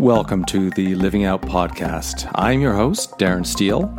Welcome 0.00 0.46
to 0.46 0.70
the 0.70 0.94
Living 0.94 1.26
Out 1.26 1.42
Podcast. 1.42 2.30
I'm 2.34 2.62
your 2.62 2.72
host, 2.72 3.18
Darren 3.18 3.44
Steele, 3.44 3.94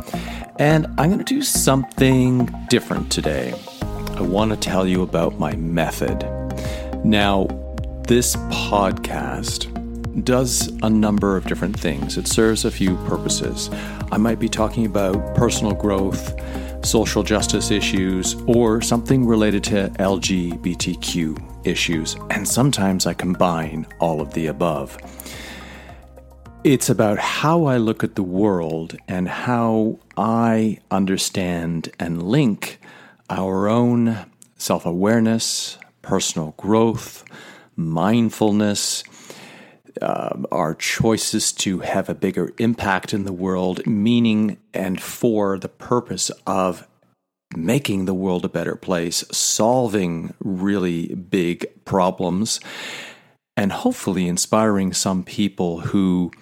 and 0.58 0.88
I'm 0.98 1.10
going 1.10 1.18
to 1.18 1.24
do 1.24 1.42
something 1.42 2.52
different 2.68 3.12
today. 3.12 3.54
I 4.16 4.22
want 4.22 4.50
to 4.50 4.56
tell 4.56 4.84
you 4.84 5.02
about 5.02 5.38
my 5.38 5.54
method. 5.54 6.24
Now, 7.04 7.46
this 8.08 8.34
podcast 8.34 9.68
does 10.24 10.66
a 10.82 10.90
number 10.90 11.36
of 11.36 11.46
different 11.46 11.78
things, 11.78 12.18
it 12.18 12.26
serves 12.26 12.64
a 12.64 12.72
few 12.72 12.96
purposes. 13.06 13.70
I 14.10 14.16
might 14.16 14.40
be 14.40 14.48
talking 14.48 14.86
about 14.86 15.36
personal 15.36 15.72
growth, 15.72 16.34
social 16.84 17.22
justice 17.22 17.70
issues, 17.70 18.34
or 18.48 18.82
something 18.82 19.24
related 19.24 19.62
to 19.64 19.88
LGBTQ 20.00 21.64
issues, 21.64 22.16
and 22.30 22.48
sometimes 22.48 23.06
I 23.06 23.14
combine 23.14 23.86
all 24.00 24.20
of 24.20 24.34
the 24.34 24.48
above. 24.48 24.98
It's 26.64 26.88
about 26.88 27.18
how 27.18 27.64
I 27.64 27.76
look 27.78 28.04
at 28.04 28.14
the 28.14 28.22
world 28.22 28.96
and 29.08 29.28
how 29.28 29.98
I 30.16 30.78
understand 30.92 31.90
and 31.98 32.22
link 32.22 32.78
our 33.28 33.66
own 33.66 34.26
self 34.58 34.86
awareness, 34.86 35.76
personal 36.02 36.54
growth, 36.56 37.24
mindfulness, 37.74 39.02
uh, 40.00 40.36
our 40.52 40.76
choices 40.76 41.50
to 41.52 41.80
have 41.80 42.08
a 42.08 42.14
bigger 42.14 42.52
impact 42.58 43.12
in 43.12 43.24
the 43.24 43.32
world, 43.32 43.84
meaning 43.84 44.58
and 44.72 45.02
for 45.02 45.58
the 45.58 45.68
purpose 45.68 46.30
of 46.46 46.86
making 47.56 48.04
the 48.04 48.14
world 48.14 48.44
a 48.44 48.48
better 48.48 48.76
place, 48.76 49.24
solving 49.32 50.32
really 50.38 51.12
big 51.16 51.66
problems, 51.84 52.60
and 53.62 53.70
hopefully 53.70 54.26
inspiring 54.26 54.92
some 54.92 55.22
people 55.22 55.82
who 55.82 56.32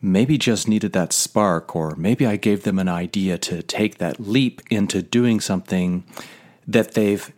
maybe 0.00 0.38
just 0.38 0.68
needed 0.68 0.92
that 0.92 1.12
spark, 1.12 1.74
or 1.74 1.96
maybe 1.96 2.24
I 2.24 2.36
gave 2.36 2.62
them 2.62 2.78
an 2.78 2.88
idea 2.88 3.36
to 3.38 3.64
take 3.64 3.98
that 3.98 4.20
leap 4.20 4.62
into 4.70 5.02
doing 5.02 5.40
something 5.40 6.04
that 6.68 6.92
they've 6.94 7.32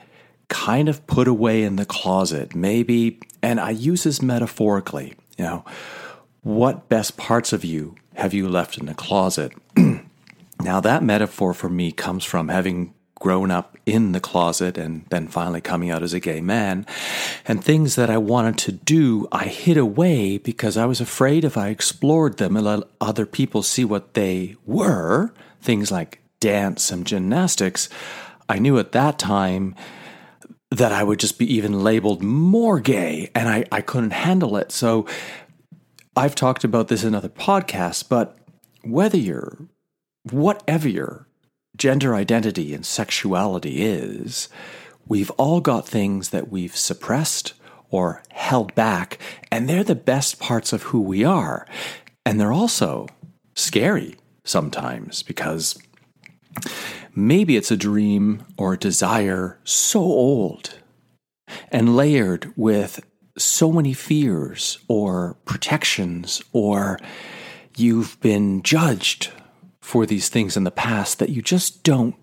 kind 0.48 0.90
of 0.90 1.06
put 1.06 1.26
away 1.26 1.62
in 1.62 1.76
the 1.76 1.86
closet. 1.86 2.54
Maybe, 2.54 3.18
and 3.40 3.58
I 3.58 3.70
use 3.70 4.04
this 4.04 4.20
metaphorically, 4.20 5.14
you 5.38 5.44
know, 5.44 5.64
what 6.42 6.90
best 6.90 7.16
parts 7.16 7.54
of 7.54 7.64
you 7.64 7.94
have 8.16 8.34
you 8.34 8.46
left 8.46 8.76
in 8.76 8.84
the 8.84 8.94
closet? 8.94 9.52
now, 10.60 10.80
that 10.80 11.02
metaphor 11.02 11.54
for 11.54 11.70
me 11.70 11.92
comes 11.92 12.26
from 12.26 12.48
having 12.48 12.92
grown 13.20 13.50
up 13.50 13.76
in 13.86 14.12
the 14.12 14.20
closet 14.20 14.76
and 14.76 15.04
then 15.10 15.28
finally 15.28 15.60
coming 15.60 15.90
out 15.90 16.02
as 16.02 16.14
a 16.14 16.20
gay 16.20 16.40
man. 16.40 16.84
And 17.46 17.62
things 17.62 17.94
that 17.94 18.10
I 18.10 18.16
wanted 18.16 18.58
to 18.58 18.72
do, 18.72 19.28
I 19.30 19.44
hid 19.44 19.76
away 19.76 20.38
because 20.38 20.76
I 20.76 20.86
was 20.86 21.00
afraid 21.00 21.44
if 21.44 21.56
I 21.56 21.68
explored 21.68 22.38
them 22.38 22.56
and 22.56 22.64
let 22.64 22.82
other 23.00 23.26
people 23.26 23.62
see 23.62 23.84
what 23.84 24.14
they 24.14 24.56
were, 24.66 25.32
things 25.60 25.92
like 25.92 26.20
dance 26.40 26.90
and 26.90 27.06
gymnastics, 27.06 27.88
I 28.48 28.58
knew 28.58 28.78
at 28.78 28.92
that 28.92 29.18
time 29.18 29.76
that 30.70 30.92
I 30.92 31.04
would 31.04 31.20
just 31.20 31.38
be 31.38 31.52
even 31.54 31.84
labeled 31.84 32.22
more 32.22 32.80
gay 32.80 33.30
and 33.34 33.48
I, 33.48 33.66
I 33.70 33.82
couldn't 33.82 34.12
handle 34.12 34.56
it. 34.56 34.72
So 34.72 35.06
I've 36.16 36.34
talked 36.34 36.64
about 36.64 36.88
this 36.88 37.04
in 37.04 37.14
other 37.14 37.28
podcasts, 37.28 38.08
but 38.08 38.38
whether 38.82 39.18
you're, 39.18 39.58
whatever 40.30 40.88
you're, 40.88 41.26
gender 41.80 42.14
identity 42.14 42.74
and 42.74 42.84
sexuality 42.84 43.82
is, 43.82 44.50
we've 45.06 45.30
all 45.30 45.62
got 45.62 45.88
things 45.88 46.28
that 46.28 46.50
we've 46.50 46.76
suppressed 46.76 47.54
or 47.88 48.22
held 48.32 48.74
back, 48.74 49.18
and 49.50 49.66
they're 49.66 49.82
the 49.82 49.94
best 49.94 50.38
parts 50.38 50.74
of 50.74 50.82
who 50.84 51.00
we 51.00 51.24
are. 51.24 51.66
And 52.26 52.38
they're 52.38 52.52
also 52.52 53.08
scary 53.54 54.16
sometimes 54.44 55.22
because 55.22 55.78
maybe 57.14 57.56
it's 57.56 57.70
a 57.70 57.78
dream 57.78 58.44
or 58.58 58.74
a 58.74 58.78
desire 58.78 59.58
so 59.64 60.00
old 60.00 60.74
and 61.72 61.96
layered 61.96 62.52
with 62.56 63.00
so 63.38 63.72
many 63.72 63.94
fears 63.94 64.78
or 64.86 65.38
protections, 65.46 66.42
or 66.52 66.98
you've 67.74 68.20
been 68.20 68.62
judged 68.62 69.32
for 69.90 70.06
these 70.06 70.28
things 70.28 70.56
in 70.56 70.62
the 70.62 70.70
past 70.70 71.18
that 71.18 71.30
you 71.30 71.42
just 71.42 71.82
don't 71.82 72.14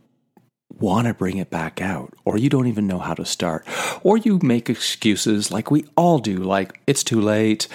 want 0.69 1.05
to 1.05 1.13
bring 1.13 1.35
it 1.35 1.49
back 1.49 1.81
out, 1.81 2.13
or 2.23 2.37
you 2.37 2.47
don't 2.47 2.67
even 2.67 2.87
know 2.87 2.99
how 2.99 3.13
to 3.13 3.25
start, 3.25 3.67
or 4.03 4.17
you 4.17 4.39
make 4.41 4.69
excuses 4.69 5.51
like 5.51 5.69
we 5.69 5.83
all 5.97 6.17
do, 6.17 6.37
like 6.37 6.79
it's 6.87 7.03
too 7.03 7.19
late. 7.19 7.67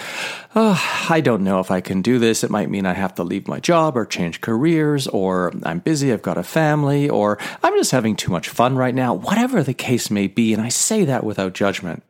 Uh, 0.55 0.79
I 1.11 1.21
don't 1.21 1.45
know 1.45 1.61
if 1.61 1.71
I 1.71 1.83
can 1.83 2.01
do 2.01 2.19
this. 2.19 2.43
It 2.43 2.51
might 2.51 2.71
mean 2.71 2.87
I 2.87 2.95
have 2.95 3.15
to 3.17 3.23
leave 3.23 3.47
my 3.47 3.61
job 3.61 3.95
or 3.95 4.07
change 4.07 4.41
careers, 4.41 5.07
or 5.09 5.53
I'm 5.63 5.81
busy, 5.81 6.11
I've 6.11 6.23
got 6.23 6.39
a 6.39 6.43
family, 6.43 7.11
or 7.11 7.37
I'm 7.63 7.77
just 7.77 7.91
having 7.91 8.17
too 8.17 8.31
much 8.31 8.49
fun 8.49 8.77
right 8.77 8.95
now, 8.95 9.13
whatever 9.13 9.63
the 9.63 9.75
case 9.75 10.11
may 10.11 10.27
be. 10.27 10.55
And 10.55 10.63
I 10.63 10.71
say 10.71 11.05
that 11.05 11.23
without 11.23 11.53
judgment. 11.53 12.03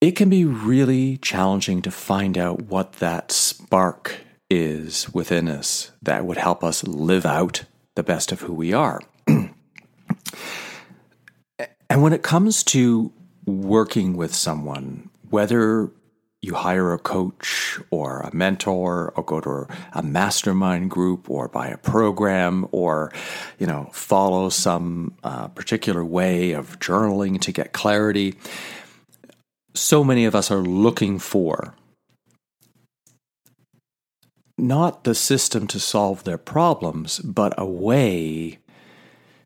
It 0.00 0.12
can 0.12 0.28
be 0.28 0.44
really 0.44 1.16
challenging 1.16 1.82
to 1.82 1.90
find 1.90 2.38
out 2.38 2.62
what 2.62 2.94
that 2.94 3.32
spark 3.32 4.20
is 4.54 5.12
within 5.12 5.48
us 5.48 5.90
that 6.00 6.24
would 6.24 6.36
help 6.36 6.62
us 6.62 6.84
live 6.84 7.26
out 7.26 7.64
the 7.96 8.04
best 8.04 8.30
of 8.30 8.40
who 8.42 8.54
we 8.54 8.72
are. 8.72 9.00
and 9.26 9.50
when 11.88 12.12
it 12.12 12.22
comes 12.22 12.62
to 12.62 13.12
working 13.46 14.16
with 14.16 14.34
someone, 14.34 15.10
whether 15.28 15.90
you 16.40 16.54
hire 16.54 16.92
a 16.92 16.98
coach 16.98 17.80
or 17.90 18.20
a 18.20 18.34
mentor 18.34 19.12
or 19.16 19.24
go 19.24 19.40
to 19.40 19.66
a 19.94 20.02
mastermind 20.02 20.90
group 20.90 21.28
or 21.28 21.48
buy 21.48 21.68
a 21.68 21.78
program 21.78 22.68
or 22.70 23.10
you 23.58 23.66
know 23.66 23.88
follow 23.92 24.50
some 24.50 25.14
uh, 25.24 25.48
particular 25.48 26.04
way 26.04 26.52
of 26.52 26.78
journaling 26.80 27.40
to 27.40 27.50
get 27.50 27.72
clarity 27.72 28.34
so 29.72 30.04
many 30.04 30.26
of 30.26 30.34
us 30.34 30.50
are 30.50 30.60
looking 30.60 31.18
for 31.18 31.74
not 34.56 35.04
the 35.04 35.14
system 35.14 35.66
to 35.68 35.80
solve 35.80 36.24
their 36.24 36.38
problems, 36.38 37.18
but 37.20 37.54
a 37.58 37.66
way 37.66 38.58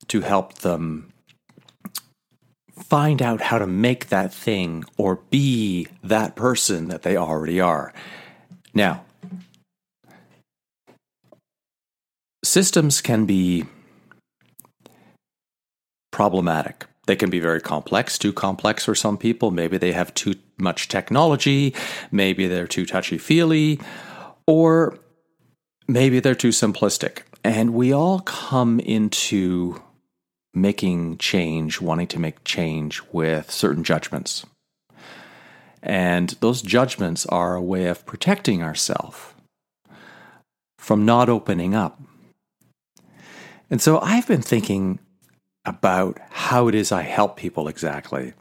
to 0.09 0.21
help 0.21 0.55
them 0.55 1.13
find 2.73 3.21
out 3.21 3.43
how 3.43 3.59
to 3.59 3.67
make 3.67 4.09
that 4.09 4.33
thing 4.33 4.85
or 4.97 5.17
be 5.31 5.87
that 6.03 6.37
person 6.37 6.89
that 6.89 7.03
they 7.03 7.17
already 7.17 7.61
are. 7.61 7.93
Now, 8.73 9.05
systems 12.45 13.01
can 13.01 13.27
be 13.27 13.65
problematic. 16.13 16.87
They 17.07 17.17
can 17.17 17.31
be 17.31 17.41
very 17.41 17.61
complex, 17.61 18.19
too 18.19 18.33
complex 18.33 18.85
for 18.85 18.95
some 18.95 19.17
people. 19.17 19.51
Maybe 19.51 19.79
they 19.79 19.93
have 19.93 20.13
too 20.15 20.35
much 20.59 20.89
technology. 20.89 21.75
Maybe 22.11 22.47
they're 22.47 22.67
too 22.67 22.85
touchy 22.85 23.19
feely. 23.19 23.81
Or 24.49 24.99
maybe 25.87 26.21
they're 26.21 26.35
too 26.35 26.49
simplistic. 26.49 27.21
And 27.45 27.75
we 27.75 27.93
all 27.93 28.21
come 28.21 28.81
into 28.81 29.83
making 30.55 31.19
change, 31.19 31.83
wanting 31.83 32.07
to 32.07 32.19
make 32.19 32.45
change 32.45 33.03
with 33.13 33.51
certain 33.51 33.85
judgments. 33.85 34.47
And 35.83 36.31
those 36.41 36.63
judgments 36.63 37.27
are 37.27 37.57
a 37.57 37.63
way 37.63 37.89
of 37.89 38.07
protecting 38.07 38.63
ourselves 38.63 39.35
from 40.79 41.05
not 41.05 41.29
opening 41.29 41.75
up. 41.75 42.01
And 43.69 43.83
so 43.83 44.01
I've 44.01 44.27
been 44.27 44.41
thinking 44.41 44.99
about 45.67 46.19
how 46.31 46.69
it 46.69 46.75
is 46.75 46.91
I 46.91 47.03
help 47.03 47.37
people 47.37 47.69
exactly. 47.69 48.33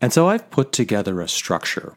And 0.00 0.10
so 0.10 0.30
I've 0.30 0.50
put 0.50 0.72
together 0.72 1.20
a 1.20 1.28
structure 1.28 1.96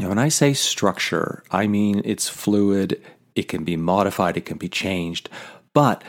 now, 0.00 0.08
when 0.08 0.18
I 0.18 0.28
say 0.28 0.52
structure, 0.52 1.42
I 1.50 1.66
mean 1.66 2.02
it's 2.04 2.28
fluid, 2.28 3.00
it 3.34 3.48
can 3.48 3.64
be 3.64 3.76
modified, 3.76 4.36
it 4.36 4.46
can 4.46 4.58
be 4.58 4.68
changed. 4.68 5.28
But 5.72 6.02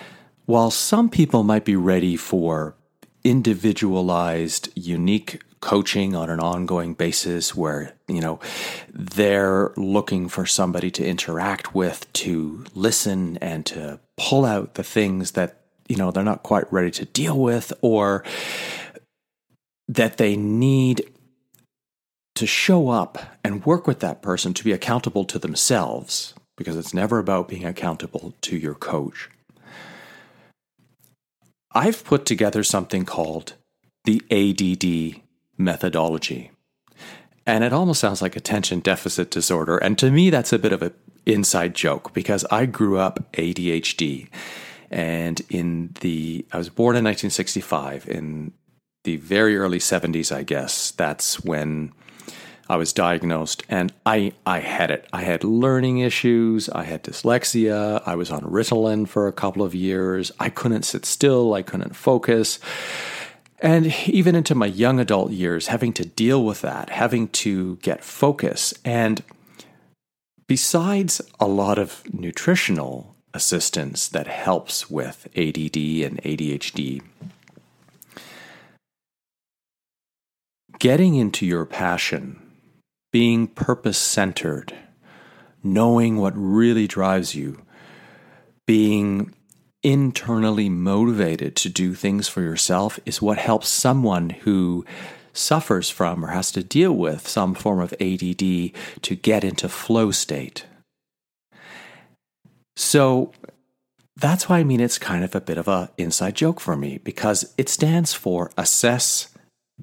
while 0.45 0.71
some 0.71 1.09
people 1.09 1.43
might 1.43 1.65
be 1.65 1.75
ready 1.75 2.15
for 2.15 2.75
individualized, 3.23 4.69
unique 4.75 5.41
coaching 5.61 6.13
on 6.13 6.29
an 6.29 6.41
ongoing 6.41 6.93
basis 6.93 7.55
where, 7.55 7.93
you 8.09 8.19
know, 8.19 8.39
they're 8.93 9.71
looking 9.77 10.27
for 10.27 10.45
somebody 10.45 10.91
to 10.91 11.05
interact 11.05 11.73
with, 11.73 12.11
to 12.11 12.65
listen 12.75 13.37
and 13.37 13.65
to 13.65 13.99
pull 14.17 14.43
out 14.43 14.73
the 14.73 14.83
things 14.83 15.31
that, 15.31 15.61
you 15.87 15.95
know, 15.95 16.11
they're 16.11 16.23
not 16.23 16.43
quite 16.43 16.71
ready 16.71 16.91
to 16.91 17.05
deal 17.05 17.39
with 17.39 17.71
or 17.81 18.25
that 19.87 20.17
they 20.17 20.35
need 20.35 21.09
to 22.35 22.47
show 22.47 22.89
up 22.89 23.19
and 23.43 23.65
work 23.65 23.87
with 23.87 23.99
that 23.99 24.21
person 24.21 24.53
to 24.53 24.63
be 24.63 24.71
accountable 24.71 25.25
to 25.25 25.39
themselves, 25.39 26.33
because 26.57 26.75
it's 26.75 26.93
never 26.93 27.19
about 27.19 27.47
being 27.47 27.65
accountable 27.65 28.33
to 28.41 28.57
your 28.57 28.75
coach. 28.75 29.29
I've 31.71 32.03
put 32.03 32.25
together 32.25 32.63
something 32.63 33.05
called 33.05 33.53
the 34.05 34.21
ADD 34.31 35.21
methodology. 35.57 36.51
And 37.45 37.63
it 37.63 37.73
almost 37.73 37.99
sounds 37.99 38.21
like 38.21 38.35
attention 38.35 38.79
deficit 38.79 39.31
disorder. 39.31 39.77
And 39.77 39.97
to 39.99 40.11
me, 40.11 40.29
that's 40.29 40.53
a 40.53 40.59
bit 40.59 40.71
of 40.71 40.81
an 40.81 40.93
inside 41.25 41.73
joke 41.73 42.13
because 42.13 42.45
I 42.45 42.65
grew 42.65 42.97
up 42.97 43.31
ADHD. 43.33 44.29
And 44.89 45.41
in 45.49 45.95
the, 46.01 46.45
I 46.51 46.57
was 46.57 46.69
born 46.69 46.95
in 46.95 47.03
1965. 47.03 48.07
In 48.07 48.53
the 49.03 49.17
very 49.17 49.57
early 49.57 49.79
70s, 49.79 50.33
I 50.33 50.43
guess, 50.43 50.91
that's 50.91 51.43
when 51.43 51.91
I 52.73 52.75
was 52.75 52.91
diagnosed 52.91 53.61
and 53.69 53.93
I, 54.03 54.33
I 54.47 54.57
had 54.57 54.89
it. 54.89 55.07
I 55.13 55.21
had 55.21 55.43
learning 55.43 55.99
issues. 55.99 56.69
I 56.69 56.85
had 56.85 57.03
dyslexia. 57.03 58.01
I 58.03 58.15
was 58.15 58.31
on 58.31 58.41
Ritalin 58.41 59.07
for 59.07 59.27
a 59.27 59.31
couple 59.31 59.61
of 59.61 59.75
years. 59.75 60.31
I 60.39 60.49
couldn't 60.49 60.81
sit 60.81 61.05
still. 61.05 61.53
I 61.53 61.61
couldn't 61.61 61.95
focus. 61.95 62.57
And 63.59 63.93
even 64.07 64.33
into 64.33 64.55
my 64.55 64.65
young 64.65 64.99
adult 64.99 65.29
years, 65.29 65.67
having 65.67 65.93
to 65.93 66.03
deal 66.03 66.43
with 66.43 66.61
that, 66.61 66.89
having 66.89 67.27
to 67.43 67.75
get 67.83 68.03
focus. 68.03 68.73
And 68.83 69.21
besides 70.47 71.21
a 71.39 71.45
lot 71.45 71.77
of 71.77 72.01
nutritional 72.11 73.15
assistance 73.35 74.07
that 74.07 74.25
helps 74.25 74.89
with 74.89 75.27
ADD 75.35 75.77
and 75.77 76.19
ADHD, 76.23 77.03
getting 80.79 81.13
into 81.13 81.45
your 81.45 81.65
passion, 81.65 82.39
being 83.13 83.47
purpose 83.47 83.97
centered, 83.97 84.73
knowing 85.63 86.17
what 86.17 86.33
really 86.35 86.87
drives 86.87 87.35
you, 87.35 87.61
being 88.65 89.33
internally 89.83 90.67
motivated 90.67 91.55
to 91.55 91.69
do 91.69 91.93
things 91.93 92.27
for 92.27 92.41
yourself 92.41 92.99
is 93.05 93.21
what 93.21 93.37
helps 93.37 93.67
someone 93.67 94.31
who 94.31 94.83
suffers 95.31 95.89
from 95.89 96.25
or 96.25 96.29
has 96.29 96.51
to 96.51 96.63
deal 96.63 96.93
with 96.93 97.27
some 97.27 97.53
form 97.53 97.79
of 97.79 97.93
ADD 98.01 98.71
to 99.01 99.15
get 99.21 99.43
into 99.43 99.69
flow 99.69 100.09
state. 100.09 100.65
So 102.75 103.31
that's 104.15 104.49
why 104.49 104.59
I 104.59 104.63
mean 104.63 104.79
it's 104.79 104.97
kind 104.97 105.23
of 105.23 105.35
a 105.35 105.41
bit 105.41 105.59
of 105.59 105.67
a 105.67 105.91
inside 105.99 106.35
joke 106.35 106.59
for 106.59 106.75
me 106.75 106.97
because 106.97 107.53
it 107.57 107.69
stands 107.69 108.13
for 108.13 108.51
assess, 108.57 109.29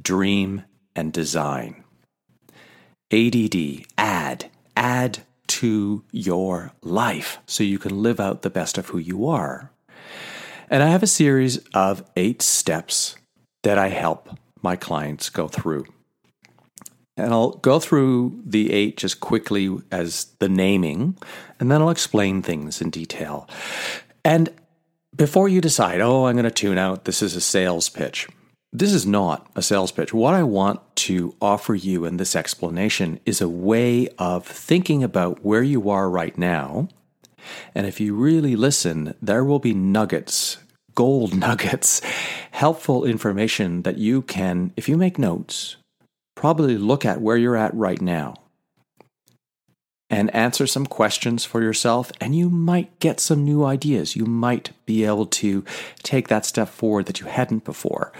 dream, 0.00 0.64
and 0.96 1.12
design. 1.12 1.84
ADD, 3.12 3.86
add, 3.98 4.50
add 4.76 5.20
to 5.48 6.04
your 6.12 6.72
life 6.82 7.38
so 7.46 7.64
you 7.64 7.78
can 7.78 8.02
live 8.02 8.20
out 8.20 8.42
the 8.42 8.50
best 8.50 8.78
of 8.78 8.88
who 8.88 8.98
you 8.98 9.26
are. 9.26 9.70
And 10.68 10.82
I 10.82 10.88
have 10.88 11.02
a 11.02 11.08
series 11.08 11.58
of 11.74 12.04
eight 12.16 12.40
steps 12.40 13.16
that 13.64 13.78
I 13.78 13.88
help 13.88 14.38
my 14.62 14.76
clients 14.76 15.28
go 15.28 15.48
through. 15.48 15.86
And 17.16 17.32
I'll 17.32 17.50
go 17.50 17.80
through 17.80 18.40
the 18.46 18.72
eight 18.72 18.96
just 18.96 19.20
quickly 19.20 19.76
as 19.90 20.26
the 20.38 20.48
naming, 20.48 21.18
and 21.58 21.70
then 21.70 21.82
I'll 21.82 21.90
explain 21.90 22.40
things 22.40 22.80
in 22.80 22.90
detail. 22.90 23.48
And 24.24 24.48
before 25.14 25.48
you 25.48 25.60
decide, 25.60 26.00
oh, 26.00 26.26
I'm 26.26 26.36
going 26.36 26.44
to 26.44 26.50
tune 26.50 26.78
out, 26.78 27.04
this 27.04 27.20
is 27.20 27.34
a 27.34 27.40
sales 27.40 27.88
pitch. 27.88 28.28
This 28.72 28.92
is 28.92 29.04
not 29.04 29.50
a 29.56 29.62
sales 29.62 29.90
pitch. 29.90 30.14
What 30.14 30.34
I 30.34 30.44
want 30.44 30.80
to 30.96 31.34
offer 31.40 31.74
you 31.74 32.04
in 32.04 32.18
this 32.18 32.36
explanation 32.36 33.18
is 33.26 33.40
a 33.40 33.48
way 33.48 34.08
of 34.18 34.46
thinking 34.46 35.02
about 35.02 35.44
where 35.44 35.62
you 35.62 35.90
are 35.90 36.08
right 36.08 36.36
now 36.38 36.88
and 37.74 37.86
if 37.86 38.00
you 38.00 38.14
really 38.14 38.56
listen, 38.56 39.14
there 39.20 39.44
will 39.44 39.58
be 39.58 39.74
nuggets, 39.74 40.58
gold 40.94 41.34
nuggets, 41.38 42.00
helpful 42.52 43.04
information 43.04 43.82
that 43.82 43.98
you 43.98 44.22
can, 44.22 44.72
if 44.76 44.88
you 44.88 44.96
make 44.96 45.18
notes, 45.18 45.76
probably 46.34 46.76
look 46.76 47.04
at 47.04 47.20
where 47.20 47.36
you're 47.36 47.56
at 47.56 47.74
right 47.74 48.00
now 48.00 48.34
and 50.08 50.34
answer 50.34 50.66
some 50.66 50.86
questions 50.86 51.44
for 51.44 51.62
yourself, 51.62 52.10
and 52.20 52.34
you 52.34 52.50
might 52.50 52.98
get 52.98 53.20
some 53.20 53.44
new 53.44 53.64
ideas. 53.64 54.16
You 54.16 54.26
might 54.26 54.70
be 54.84 55.04
able 55.04 55.26
to 55.26 55.64
take 56.02 56.26
that 56.26 56.44
step 56.44 56.68
forward 56.68 57.06
that 57.06 57.20
you 57.20 57.26
hadn't 57.26 57.64
before. 57.64 58.12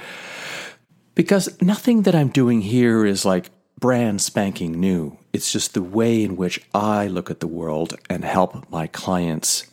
Because 1.15 1.61
nothing 1.61 2.03
that 2.03 2.15
I'm 2.15 2.29
doing 2.29 2.63
here 2.63 3.05
is 3.05 3.25
like 3.25 3.51
brand 3.79 4.21
spanking 4.21 4.79
new. 4.79 5.19
It's 5.33 5.53
just 5.53 5.75
the 5.75 5.83
way 5.83 6.23
in 6.23 6.37
which 6.37 6.61
I 6.75 7.07
look 7.07 7.31
at 7.31 7.41
the 7.41 7.47
world 7.47 7.95
and 8.09 8.25
help 8.25 8.71
my 8.71 8.87
clients 8.87 9.67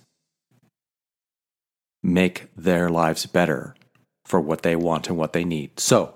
make 2.03 2.47
their 2.55 2.89
lives 2.89 3.25
better 3.25 3.75
for 4.25 4.39
what 4.39 4.61
they 4.61 4.75
want 4.75 5.09
and 5.09 5.17
what 5.17 5.33
they 5.33 5.43
need. 5.43 5.79
So, 5.79 6.15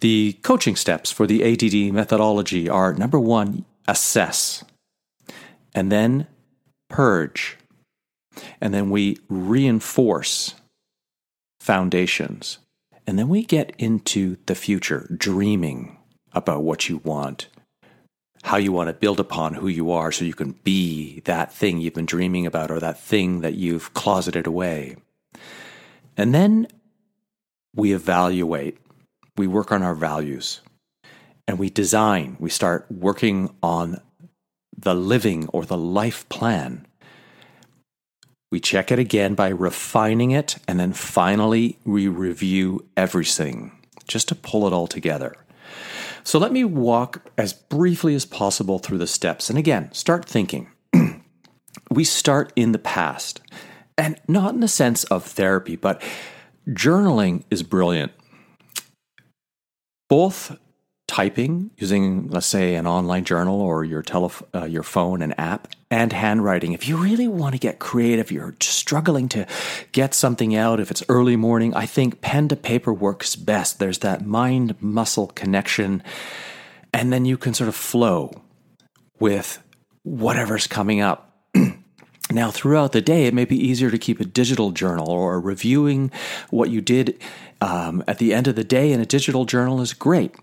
the 0.00 0.34
coaching 0.42 0.76
steps 0.76 1.10
for 1.10 1.26
the 1.26 1.42
ADD 1.42 1.92
methodology 1.94 2.68
are 2.68 2.92
number 2.92 3.18
one, 3.18 3.64
assess, 3.88 4.62
and 5.74 5.90
then 5.90 6.26
purge, 6.90 7.56
and 8.60 8.74
then 8.74 8.90
we 8.90 9.18
reinforce 9.28 10.54
foundations, 11.60 12.58
and 13.06 13.18
then 13.18 13.28
we 13.28 13.44
get 13.44 13.74
into 13.78 14.36
the 14.46 14.54
future, 14.54 15.06
dreaming 15.16 15.98
about 16.32 16.62
what 16.62 16.88
you 16.88 16.98
want, 16.98 17.48
how 18.42 18.56
you 18.56 18.72
want 18.72 18.88
to 18.88 18.92
build 18.92 19.20
upon 19.20 19.54
who 19.54 19.68
you 19.68 19.90
are 19.90 20.12
so 20.12 20.24
you 20.24 20.34
can 20.34 20.52
be 20.64 21.20
that 21.20 21.52
thing 21.52 21.80
you've 21.80 21.94
been 21.94 22.06
dreaming 22.06 22.46
about 22.46 22.70
or 22.70 22.80
that 22.80 22.98
thing 22.98 23.40
that 23.40 23.54
you've 23.54 23.94
closeted 23.94 24.46
away. 24.46 24.96
And 26.16 26.34
then 26.34 26.66
we 27.74 27.92
evaluate, 27.92 28.78
we 29.36 29.46
work 29.46 29.72
on 29.72 29.82
our 29.82 29.94
values, 29.94 30.60
and 31.46 31.58
we 31.58 31.70
design, 31.70 32.36
we 32.38 32.50
start 32.50 32.86
working 32.90 33.54
on 33.62 34.00
the 34.76 34.94
living 34.94 35.48
or 35.48 35.64
the 35.64 35.78
life 35.78 36.28
plan. 36.28 36.86
We 38.54 38.60
check 38.60 38.92
it 38.92 39.00
again 39.00 39.34
by 39.34 39.48
refining 39.48 40.30
it, 40.30 40.58
and 40.68 40.78
then 40.78 40.92
finally 40.92 41.76
we 41.84 42.06
review 42.06 42.86
everything 42.96 43.72
just 44.06 44.28
to 44.28 44.36
pull 44.36 44.68
it 44.68 44.72
all 44.72 44.86
together. 44.86 45.34
So 46.22 46.38
let 46.38 46.52
me 46.52 46.62
walk 46.62 47.28
as 47.36 47.52
briefly 47.52 48.14
as 48.14 48.24
possible 48.24 48.78
through 48.78 48.98
the 48.98 49.08
steps. 49.08 49.50
And 49.50 49.58
again, 49.58 49.92
start 49.92 50.24
thinking. 50.24 50.68
we 51.90 52.04
start 52.04 52.52
in 52.54 52.70
the 52.70 52.78
past, 52.78 53.40
and 53.98 54.20
not 54.28 54.54
in 54.54 54.60
the 54.60 54.68
sense 54.68 55.02
of 55.02 55.24
therapy, 55.24 55.74
but 55.74 56.00
journaling 56.68 57.42
is 57.50 57.64
brilliant. 57.64 58.12
Both 60.08 60.56
typing 61.06 61.70
using, 61.76 62.28
let's 62.28 62.46
say, 62.46 62.74
an 62.74 62.86
online 62.86 63.24
journal 63.24 63.60
or 63.60 63.84
your 63.84 64.02
telef- 64.02 64.42
uh, 64.54 64.64
your 64.64 64.82
phone 64.82 65.22
and 65.22 65.38
app, 65.38 65.68
and 65.90 66.12
handwriting. 66.12 66.72
If 66.72 66.88
you 66.88 66.96
really 66.96 67.28
want 67.28 67.54
to 67.54 67.58
get 67.58 67.78
creative, 67.78 68.30
you're 68.30 68.54
struggling 68.60 69.28
to 69.30 69.46
get 69.92 70.14
something 70.14 70.56
out. 70.56 70.80
If 70.80 70.90
it's 70.90 71.04
early 71.08 71.36
morning, 71.36 71.74
I 71.74 71.86
think 71.86 72.20
pen 72.20 72.48
to 72.48 72.56
paper 72.56 72.92
works 72.92 73.36
best. 73.36 73.78
There's 73.78 73.98
that 73.98 74.26
mind 74.26 74.80
muscle 74.80 75.28
connection, 75.28 76.02
and 76.92 77.12
then 77.12 77.24
you 77.24 77.36
can 77.36 77.54
sort 77.54 77.68
of 77.68 77.76
flow 77.76 78.32
with 79.20 79.62
whatever's 80.02 80.66
coming 80.66 81.00
up. 81.00 81.30
Now, 82.30 82.50
throughout 82.50 82.92
the 82.92 83.02
day, 83.02 83.26
it 83.26 83.34
may 83.34 83.44
be 83.44 83.56
easier 83.56 83.90
to 83.90 83.98
keep 83.98 84.18
a 84.18 84.24
digital 84.24 84.70
journal 84.70 85.10
or 85.10 85.38
reviewing 85.38 86.10
what 86.48 86.70
you 86.70 86.80
did 86.80 87.20
um, 87.60 88.02
at 88.08 88.18
the 88.18 88.32
end 88.32 88.48
of 88.48 88.56
the 88.56 88.64
day 88.64 88.92
in 88.92 89.00
a 89.00 89.06
digital 89.06 89.44
journal 89.44 89.82
is 89.82 89.92
great. 89.92 90.34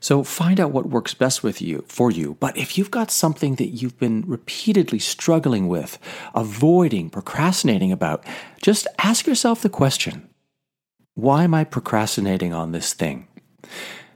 So 0.00 0.24
find 0.24 0.58
out 0.60 0.72
what 0.72 0.88
works 0.88 1.14
best 1.14 1.42
with 1.42 1.62
you 1.62 1.84
for 1.86 2.10
you. 2.10 2.36
But 2.40 2.56
if 2.56 2.76
you've 2.76 2.90
got 2.90 3.10
something 3.10 3.54
that 3.56 3.68
you've 3.68 3.98
been 3.98 4.24
repeatedly 4.26 4.98
struggling 4.98 5.68
with, 5.68 5.98
avoiding, 6.34 7.10
procrastinating 7.10 7.92
about, 7.92 8.24
just 8.60 8.86
ask 8.98 9.26
yourself 9.26 9.62
the 9.62 9.68
question, 9.68 10.28
why 11.14 11.44
am 11.44 11.54
I 11.54 11.64
procrastinating 11.64 12.52
on 12.52 12.72
this 12.72 12.94
thing? 12.94 13.28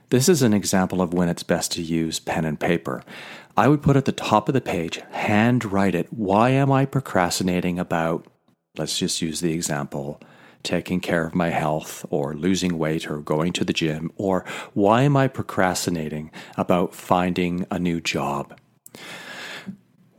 This 0.09 0.29
is 0.29 0.41
an 0.41 0.53
example 0.53 1.01
of 1.01 1.13
when 1.13 1.29
it's 1.29 1.43
best 1.43 1.71
to 1.73 1.81
use 1.81 2.19
pen 2.19 2.45
and 2.45 2.59
paper. 2.59 3.03
I 3.57 3.67
would 3.67 3.81
put 3.81 3.97
at 3.97 4.05
the 4.05 4.11
top 4.11 4.47
of 4.47 4.53
the 4.53 4.61
page, 4.61 5.01
hand 5.11 5.65
write 5.65 5.95
it, 5.95 6.07
why 6.11 6.51
am 6.51 6.71
I 6.71 6.85
procrastinating 6.85 7.79
about, 7.79 8.27
let's 8.77 8.97
just 8.97 9.21
use 9.21 9.41
the 9.41 9.51
example, 9.51 10.21
taking 10.67 10.99
care 10.99 11.25
of 11.25 11.33
my 11.33 11.49
health 11.49 12.05
or 12.11 12.35
losing 12.35 12.77
weight 12.77 13.09
or 13.09 13.17
going 13.17 13.53
to 13.53 13.65
the 13.65 13.73
gym? 13.73 14.11
Or 14.15 14.45
why 14.73 15.01
am 15.01 15.17
I 15.17 15.27
procrastinating 15.27 16.29
about 16.55 16.93
finding 16.93 17.65
a 17.71 17.79
new 17.79 17.99
job? 17.99 18.59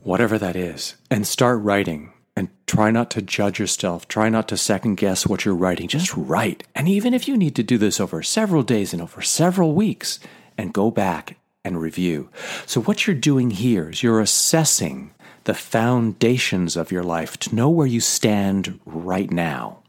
Whatever 0.02 0.38
that 0.38 0.56
is, 0.56 0.96
and 1.10 1.26
start 1.26 1.60
writing 1.60 2.12
and 2.34 2.48
try 2.66 2.90
not 2.90 3.10
to 3.12 3.22
judge 3.22 3.58
yourself. 3.58 4.08
Try 4.08 4.28
not 4.28 4.48
to 4.48 4.56
second 4.56 4.96
guess 4.96 5.26
what 5.26 5.44
you're 5.44 5.54
writing. 5.54 5.86
Just 5.86 6.16
write. 6.16 6.64
And 6.74 6.88
even 6.88 7.14
if 7.14 7.28
you 7.28 7.36
need 7.36 7.54
to 7.56 7.62
do 7.62 7.78
this 7.78 8.00
over 8.00 8.22
several 8.22 8.62
days 8.62 8.92
and 8.92 9.02
over 9.02 9.22
several 9.22 9.74
weeks, 9.74 10.18
and 10.58 10.74
go 10.74 10.90
back 10.90 11.38
and 11.64 11.80
review. 11.80 12.28
So, 12.66 12.82
what 12.82 13.06
you're 13.06 13.16
doing 13.16 13.50
here 13.50 13.90
is 13.90 14.02
you're 14.02 14.20
assessing 14.20 15.14
the 15.44 15.54
foundations 15.54 16.76
of 16.76 16.92
your 16.92 17.04
life 17.04 17.38
to 17.38 17.54
know 17.54 17.70
where 17.70 17.86
you 17.86 18.00
stand 18.00 18.80
right 18.84 19.30
now. 19.30 19.82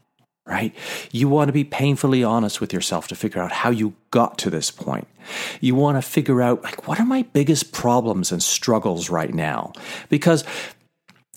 Right? 0.46 0.74
You 1.12 1.28
want 1.28 1.48
to 1.48 1.52
be 1.52 1.64
painfully 1.64 2.24
honest 2.24 2.60
with 2.60 2.72
yourself 2.72 3.08
to 3.08 3.14
figure 3.14 3.40
out 3.40 3.52
how 3.52 3.70
you 3.70 3.94
got 4.10 4.38
to 4.38 4.50
this 4.50 4.70
point. 4.70 5.06
You 5.60 5.74
want 5.74 5.96
to 5.96 6.02
figure 6.02 6.42
out, 6.42 6.62
like, 6.62 6.88
what 6.88 6.98
are 6.98 7.06
my 7.06 7.22
biggest 7.22 7.72
problems 7.72 8.32
and 8.32 8.42
struggles 8.42 9.10
right 9.10 9.32
now? 9.32 9.72
Because 10.08 10.44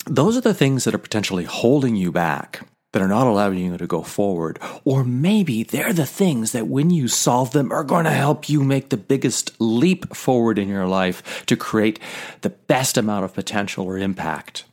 those 0.06 0.36
are 0.36 0.42
the 0.42 0.54
things 0.54 0.84
that 0.84 0.94
are 0.94 0.98
potentially 0.98 1.44
holding 1.44 1.96
you 1.96 2.10
back 2.12 2.66
that 2.92 3.02
are 3.02 3.08
not 3.08 3.26
allowing 3.26 3.58
you 3.58 3.76
to 3.76 3.86
go 3.88 4.02
forward. 4.02 4.58
Or 4.84 5.02
maybe 5.02 5.64
they're 5.64 5.92
the 5.92 6.06
things 6.06 6.52
that 6.52 6.68
when 6.68 6.90
you 6.90 7.08
solve 7.08 7.50
them 7.50 7.72
are 7.72 7.82
going 7.82 8.04
to 8.04 8.10
help 8.10 8.48
you 8.48 8.62
make 8.62 8.90
the 8.90 8.96
biggest 8.96 9.50
leap 9.58 10.14
forward 10.14 10.58
in 10.60 10.68
your 10.68 10.86
life 10.86 11.44
to 11.46 11.56
create 11.56 11.98
the 12.42 12.50
best 12.50 12.96
amount 12.96 13.24
of 13.24 13.34
potential 13.34 13.84
or 13.86 13.98
impact. 13.98 14.64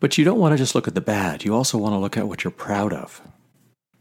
But 0.00 0.16
you 0.16 0.24
don't 0.24 0.38
want 0.38 0.52
to 0.52 0.58
just 0.58 0.74
look 0.74 0.86
at 0.86 0.94
the 0.94 1.00
bad. 1.00 1.44
You 1.44 1.54
also 1.54 1.78
want 1.78 1.92
to 1.92 1.98
look 1.98 2.16
at 2.16 2.28
what 2.28 2.44
you're 2.44 2.50
proud 2.50 2.92
of. 2.92 3.20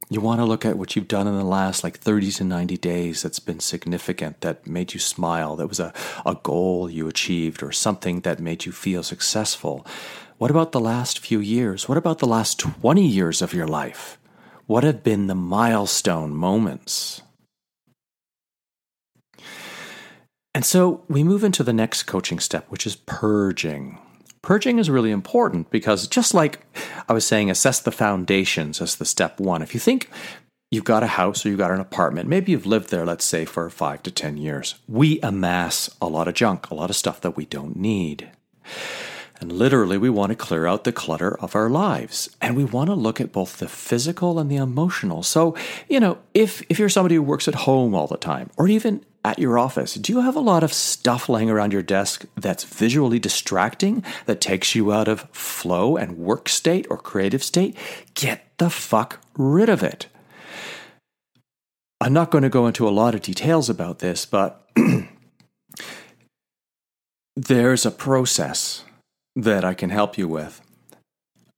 You 0.10 0.22
want 0.22 0.40
to 0.40 0.46
look 0.46 0.64
at 0.64 0.78
what 0.78 0.96
you've 0.96 1.08
done 1.08 1.28
in 1.28 1.36
the 1.36 1.44
last 1.44 1.84
like 1.84 1.98
30 1.98 2.32
to 2.32 2.44
90 2.44 2.78
days 2.78 3.22
that's 3.24 3.40
been 3.40 3.60
significant, 3.60 4.40
that 4.42 4.66
made 4.66 4.94
you 4.94 5.02
smile, 5.02 5.58
that 5.58 5.68
was 5.68 5.82
a, 5.82 5.94
a 6.26 6.36
goal 6.44 6.90
you 6.90 7.10
achieved, 7.10 7.62
or 7.62 7.74
something 7.74 8.22
that 8.22 8.40
made 8.40 8.66
you 8.66 8.72
feel 8.72 9.04
successful. 9.04 9.86
What 10.38 10.52
about 10.52 10.72
the 10.72 10.80
last 10.80 11.20
few 11.20 11.40
years? 11.40 11.90
What 11.90 11.98
about 11.98 12.20
the 12.20 12.28
last 12.28 12.60
20 12.60 13.06
years 13.06 13.42
of 13.42 13.54
your 13.54 13.68
life? 13.68 14.18
What 14.66 14.84
have 14.84 15.04
been 15.04 15.28
the 15.28 15.36
milestone 15.36 16.34
moments? 16.34 17.22
And 20.54 20.64
so 20.64 21.04
we 21.10 21.24
move 21.24 21.44
into 21.44 21.64
the 21.64 21.74
next 21.74 22.04
coaching 22.04 22.40
step, 22.40 22.66
which 22.70 22.88
is 22.88 22.96
purging. 22.96 24.00
Purging 24.42 24.80
is 24.80 24.90
really 24.90 25.12
important 25.12 25.70
because 25.70 26.08
just 26.08 26.34
like 26.34 26.60
I 27.10 27.14
was 27.14 27.26
saying, 27.26 27.50
assess 27.50 27.80
the 27.80 27.92
foundations 27.92 28.82
as 28.82 28.96
the 28.96 29.06
step 29.06 29.40
one. 29.40 29.62
If 29.62 29.74
you 29.74 29.80
think 29.80 30.10
you've 30.72 30.84
got 30.84 31.04
a 31.04 31.08
house 31.08 31.46
or 31.46 31.50
you've 31.50 31.58
got 31.58 31.72
an 31.72 31.80
apartment, 31.80 32.30
maybe 32.30 32.52
you've 32.52 32.66
lived 32.66 32.90
there, 32.90 33.06
let's 33.06 33.26
say, 33.26 33.46
for 33.46 33.70
five 33.70 34.04
to 34.04 34.12
10 34.12 34.38
years, 34.38 34.76
we 34.88 35.20
amass 35.22 35.90
a 36.02 36.08
lot 36.08 36.28
of 36.28 36.34
junk, 36.34 36.70
a 36.70 36.76
lot 36.76 36.90
of 36.90 36.96
stuff 36.96 37.22
that 37.22 37.38
we 37.38 37.46
don't 37.46 37.76
need. 37.76 38.32
And 39.40 39.52
literally, 39.52 39.98
we 39.98 40.10
want 40.10 40.32
to 40.32 40.36
clear 40.36 40.66
out 40.66 40.84
the 40.84 40.92
clutter 40.92 41.38
of 41.40 41.56
our 41.56 41.70
lives. 41.70 42.36
And 42.42 42.56
we 42.56 42.64
want 42.64 42.90
to 42.90 42.96
look 42.96 43.22
at 43.22 43.32
both 43.32 43.58
the 43.58 43.68
physical 43.68 44.40
and 44.40 44.50
the 44.50 44.56
emotional. 44.56 45.22
So, 45.22 45.56
you 45.88 46.00
know, 46.00 46.18
if, 46.34 46.64
if 46.70 46.80
you're 46.80 46.90
somebody 46.90 47.16
who 47.16 47.22
works 47.22 47.48
at 47.48 47.54
home 47.54 47.94
all 47.94 48.08
the 48.08 48.18
time, 48.18 48.50
or 48.58 48.68
even 48.68 49.06
at 49.28 49.40
your 49.40 49.60
office, 49.60 49.96
do 49.96 50.14
you 50.14 50.22
have 50.22 50.38
a 50.38 50.40
lot 50.40 50.64
of 50.64 50.72
stuff 50.72 51.28
laying 51.28 51.50
around 51.50 51.74
your 51.74 51.82
desk 51.82 52.26
that's 52.38 52.64
visually 52.64 53.20
distracting, 53.20 54.02
that 54.26 54.40
takes 54.40 54.74
you 54.74 54.94
out 54.94 55.10
of 55.10 55.28
flow 55.32 55.98
and 55.98 56.18
work 56.18 56.48
state 56.48 56.88
or 56.90 56.98
creative 56.98 57.44
state? 57.44 57.76
Get 58.14 58.48
the 58.58 58.70
fuck 58.70 59.20
rid 59.38 59.68
of 59.68 59.84
it. 59.84 60.08
I'm 62.00 62.14
not 62.14 62.32
going 62.32 62.44
to 62.44 62.50
go 62.50 62.68
into 62.68 62.88
a 62.88 62.98
lot 63.02 63.16
of 63.16 63.22
details 63.22 63.70
about 63.70 64.00
this, 64.00 64.26
but 64.26 64.66
there's 67.36 67.86
a 67.86 67.92
process 67.92 68.86
that 69.36 69.66
I 69.66 69.74
can 69.74 69.90
help 69.90 70.18
you 70.18 70.30
with 70.30 70.62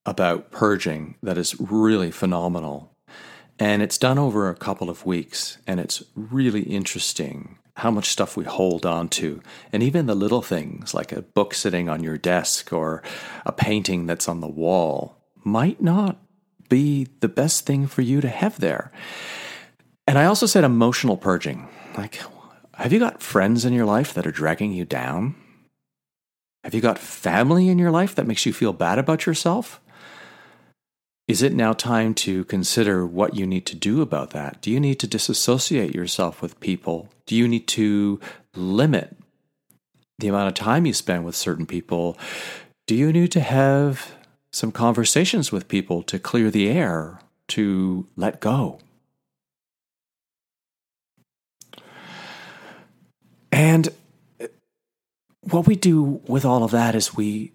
about 0.08 0.50
purging 0.50 1.16
that 1.22 1.38
is 1.38 1.56
really 1.60 2.10
phenomenal. 2.10 2.96
And 3.60 3.84
it's 3.84 3.98
done 4.00 4.18
over 4.18 4.50
a 4.50 4.56
couple 4.56 4.90
of 4.90 5.06
weeks, 5.06 5.58
and 5.68 5.80
it's 5.80 6.02
really 6.16 6.62
interesting 6.62 7.59
how 7.76 7.92
much 7.92 8.10
stuff 8.10 8.36
we 8.36 8.44
hold 8.44 8.86
on 8.86 9.08
to. 9.10 9.42
And 9.72 9.82
even 9.82 10.06
the 10.06 10.16
little 10.16 10.42
things 10.42 10.94
like 10.94 11.12
a 11.12 11.22
book 11.22 11.54
sitting 11.54 11.88
on 11.90 12.04
your 12.04 12.18
desk 12.18 12.74
or 12.74 13.02
a 13.46 13.52
painting 13.52 14.06
that's 14.06 14.28
on 14.28 14.42
the 14.42 14.48
wall 14.48 15.18
might 15.44 15.82
not 15.82 16.18
be 16.68 17.08
the 17.22 17.30
best 17.30 17.66
thing 17.66 17.88
for 17.88 18.02
you 18.02 18.22
to 18.22 18.30
have 18.30 18.60
there. 18.60 18.92
And 20.08 20.18
I 20.18 20.26
also 20.26 20.46
said 20.46 20.64
emotional 20.64 21.18
purging. 21.18 21.68
Like, 21.98 22.20
have 22.76 22.94
you 22.94 23.00
got 23.00 23.22
friends 23.22 23.66
in 23.66 23.74
your 23.74 23.86
life 23.86 24.14
that 24.14 24.28
are 24.28 24.32
dragging 24.32 24.72
you 24.72 24.86
down? 24.86 25.36
Have 26.64 26.74
you 26.74 26.82
got 26.82 27.00
family 27.00 27.70
in 27.70 27.80
your 27.80 27.92
life 27.92 28.16
that 28.16 28.28
makes 28.28 28.46
you 28.46 28.54
feel 28.54 28.74
bad 28.74 29.00
about 29.00 29.26
yourself? 29.26 29.82
Is 31.30 31.44
it 31.44 31.54
now 31.54 31.74
time 31.74 32.16
to 32.16 32.44
consider 32.46 33.06
what 33.06 33.36
you 33.36 33.46
need 33.46 33.68
to 33.68 33.76
do 33.76 34.02
about 34.02 34.32
that? 34.32 34.62
Do 34.62 34.72
you 34.72 34.80
need 34.80 35.00
to 35.02 35.06
disassociate 35.06 35.94
yourself 35.94 36.42
with 36.42 36.60
people? 36.60 37.10
Do 37.28 37.36
you 37.36 37.48
need 37.48 37.68
to 37.68 38.20
limit 38.56 39.16
the 40.18 40.28
amount 40.28 40.48
of 40.48 40.56
time 40.56 40.88
you 40.88 40.94
spend 40.94 41.26
with 41.26 41.36
certain 41.36 41.68
people? 41.68 42.18
Do 42.88 42.96
you 42.96 43.14
need 43.14 43.32
to 43.34 43.42
have 43.42 44.12
some 44.52 44.72
conversations 44.72 45.52
with 45.52 45.68
people 45.68 46.02
to 46.02 46.18
clear 46.18 46.50
the 46.50 46.68
air, 46.68 47.20
to 47.50 48.08
let 48.16 48.40
go? 48.40 48.80
And 53.52 53.90
what 55.42 55.68
we 55.68 55.76
do 55.76 56.22
with 56.26 56.44
all 56.44 56.64
of 56.64 56.72
that 56.72 56.96
is 56.96 57.16
we 57.16 57.52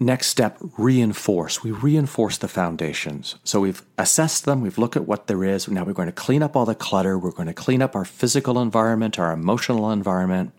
next 0.00 0.28
step 0.28 0.56
reinforce. 0.78 1.62
We 1.62 1.70
reinforce 1.70 2.38
the 2.38 2.48
foundations. 2.48 3.36
So 3.44 3.60
we've 3.60 3.82
assessed 3.98 4.46
them 4.46 4.62
we've 4.62 4.78
looked 4.78 4.96
at 4.96 5.06
what 5.06 5.26
there 5.26 5.44
is. 5.44 5.68
Now 5.68 5.84
we're 5.84 5.92
going 5.92 6.08
to 6.08 6.12
clean 6.12 6.42
up 6.42 6.56
all 6.56 6.64
the 6.64 6.74
clutter 6.74 7.18
we're 7.18 7.30
going 7.30 7.48
to 7.48 7.54
clean 7.54 7.82
up 7.82 7.94
our 7.94 8.06
physical 8.06 8.60
environment 8.60 9.18
our 9.18 9.32
emotional 9.32 9.90
environment 9.90 10.52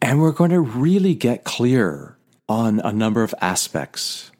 and 0.00 0.20
we're 0.20 0.32
going 0.32 0.50
to 0.50 0.60
really 0.60 1.14
get 1.14 1.44
clear 1.44 2.16
on 2.48 2.80
a 2.80 2.92
number 2.92 3.22
of 3.22 3.34
aspects 3.40 4.30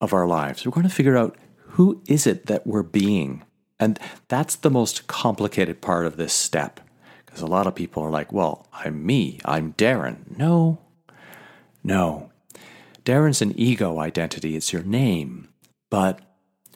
of 0.00 0.12
our 0.12 0.26
lives. 0.26 0.64
We're 0.64 0.72
going 0.72 0.88
to 0.88 0.94
figure 0.94 1.16
out 1.16 1.36
who 1.70 2.02
is 2.06 2.26
it 2.26 2.46
that 2.46 2.66
we're 2.66 2.82
being 2.82 3.44
and 3.78 3.98
that's 4.28 4.56
the 4.56 4.70
most 4.70 5.06
complicated 5.06 5.80
part 5.80 6.06
of 6.06 6.16
this 6.16 6.32
step 6.32 6.80
because 7.24 7.42
a 7.42 7.46
lot 7.46 7.66
of 7.66 7.74
people 7.74 8.02
are 8.02 8.10
like, 8.10 8.32
well, 8.32 8.66
I'm 8.72 9.04
me, 9.04 9.40
I'm 9.44 9.74
Darren. 9.74 10.38
No, 10.38 10.78
no. 11.84 12.30
Darren's 13.06 13.40
an 13.40 13.54
ego 13.56 14.00
identity, 14.00 14.56
it's 14.56 14.72
your 14.72 14.82
name. 14.82 15.48
But 15.90 16.20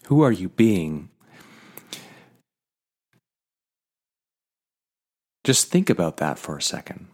who 0.07 0.23
are 0.23 0.31
you 0.31 0.49
being? 0.49 1.11
Just 5.43 5.71
think 5.71 5.91
about 5.91 6.19
that 6.19 6.39
for 6.39 6.57
a 6.57 6.63
second. 6.63 7.09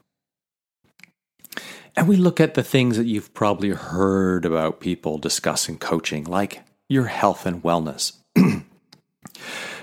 And 1.96 2.06
we 2.06 2.16
look 2.16 2.40
at 2.40 2.52
the 2.54 2.62
things 2.62 2.98
that 2.98 3.06
you've 3.06 3.32
probably 3.32 3.70
heard 3.70 4.44
about 4.44 4.80
people 4.80 5.16
discussing 5.16 5.78
coaching, 5.78 6.24
like 6.24 6.62
your 6.86 7.06
health 7.06 7.46
and 7.46 7.62
wellness, 7.62 8.18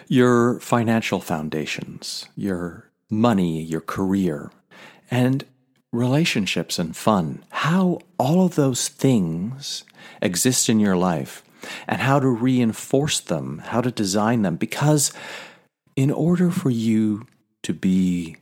your 0.07 0.59
financial 0.59 1.19
foundations, 1.19 2.27
your 2.35 2.91
money, 3.09 3.63
your 3.63 3.81
career, 3.81 4.51
and 5.09 5.43
relationships 5.93 6.77
and 6.77 6.95
fun. 6.95 7.43
How 7.49 7.99
all 8.17 8.45
of 8.45 8.55
those 8.55 8.89
things 8.89 9.85
exist 10.21 10.67
in 10.67 10.79
your 10.79 10.97
life 10.97 11.43
and 11.87 12.01
how 12.01 12.19
to 12.19 12.27
reinforce 12.27 13.21
them, 13.21 13.59
how 13.59 13.79
to 13.79 13.91
design 13.91 14.41
them. 14.41 14.57
Because 14.57 15.13
in 15.95 16.11
order 16.11 16.51
for 16.51 16.69
you 16.69 17.27
to 17.61 17.73
be 17.73 18.35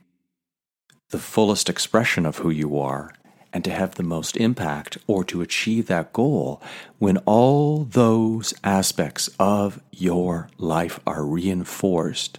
the 1.10 1.18
fullest 1.18 1.68
expression 1.68 2.26
of 2.26 2.38
who 2.38 2.50
you 2.50 2.78
are, 2.78 3.12
and 3.52 3.64
to 3.64 3.70
have 3.70 3.94
the 3.94 4.02
most 4.02 4.36
impact 4.36 4.96
or 5.06 5.22
to 5.24 5.42
achieve 5.42 5.86
that 5.86 6.12
goal 6.12 6.62
when 6.98 7.18
all 7.18 7.84
those 7.84 8.54
aspects 8.64 9.28
of 9.38 9.80
your 9.90 10.48
life 10.56 10.98
are 11.06 11.24
reinforced 11.24 12.38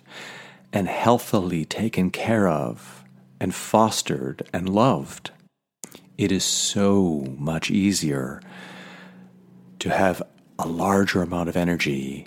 and 0.72 0.88
healthily 0.88 1.66
taken 1.66 2.10
care 2.10 2.48
of 2.48 3.03
and 3.44 3.54
fostered 3.54 4.42
and 4.54 4.70
loved, 4.70 5.32
it 6.18 6.32
is 6.32 6.46
so 6.46 7.26
much 7.38 7.70
easier 7.70 8.42
to 9.80 9.90
have 9.90 10.24
a 10.58 10.66
larger 10.66 11.22
amount 11.22 11.50
of 11.50 11.58
energy 11.58 12.26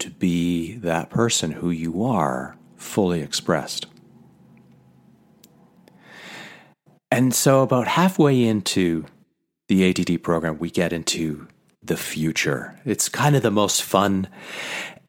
to 0.00 0.10
be 0.10 0.74
that 0.78 1.08
person 1.08 1.52
who 1.52 1.70
you 1.70 2.02
are 2.02 2.56
fully 2.76 3.20
expressed. 3.20 3.86
And 7.12 7.32
so, 7.32 7.62
about 7.62 7.86
halfway 7.86 8.42
into 8.42 9.04
the 9.68 9.88
ADD 9.88 10.20
program, 10.20 10.58
we 10.58 10.68
get 10.68 10.92
into 10.92 11.46
the 11.82 11.96
future. 11.96 12.78
It's 12.84 13.08
kind 13.08 13.36
of 13.36 13.42
the 13.42 13.50
most 13.50 13.82
fun 13.82 14.28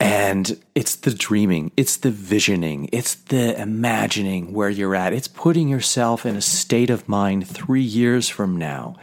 and 0.01 0.59
it's 0.73 0.95
the 0.95 1.13
dreaming, 1.13 1.71
it's 1.77 1.97
the 1.97 2.09
visioning, 2.09 2.89
it's 2.91 3.13
the 3.13 3.59
imagining 3.61 4.51
where 4.51 4.69
you're 4.69 4.95
at. 4.95 5.13
It's 5.13 5.27
putting 5.27 5.69
yourself 5.69 6.25
in 6.25 6.35
a 6.35 6.41
state 6.41 6.89
of 6.89 7.07
mind 7.07 7.47
three 7.47 7.83
years 7.83 8.27
from 8.27 8.57
now. 8.57 8.95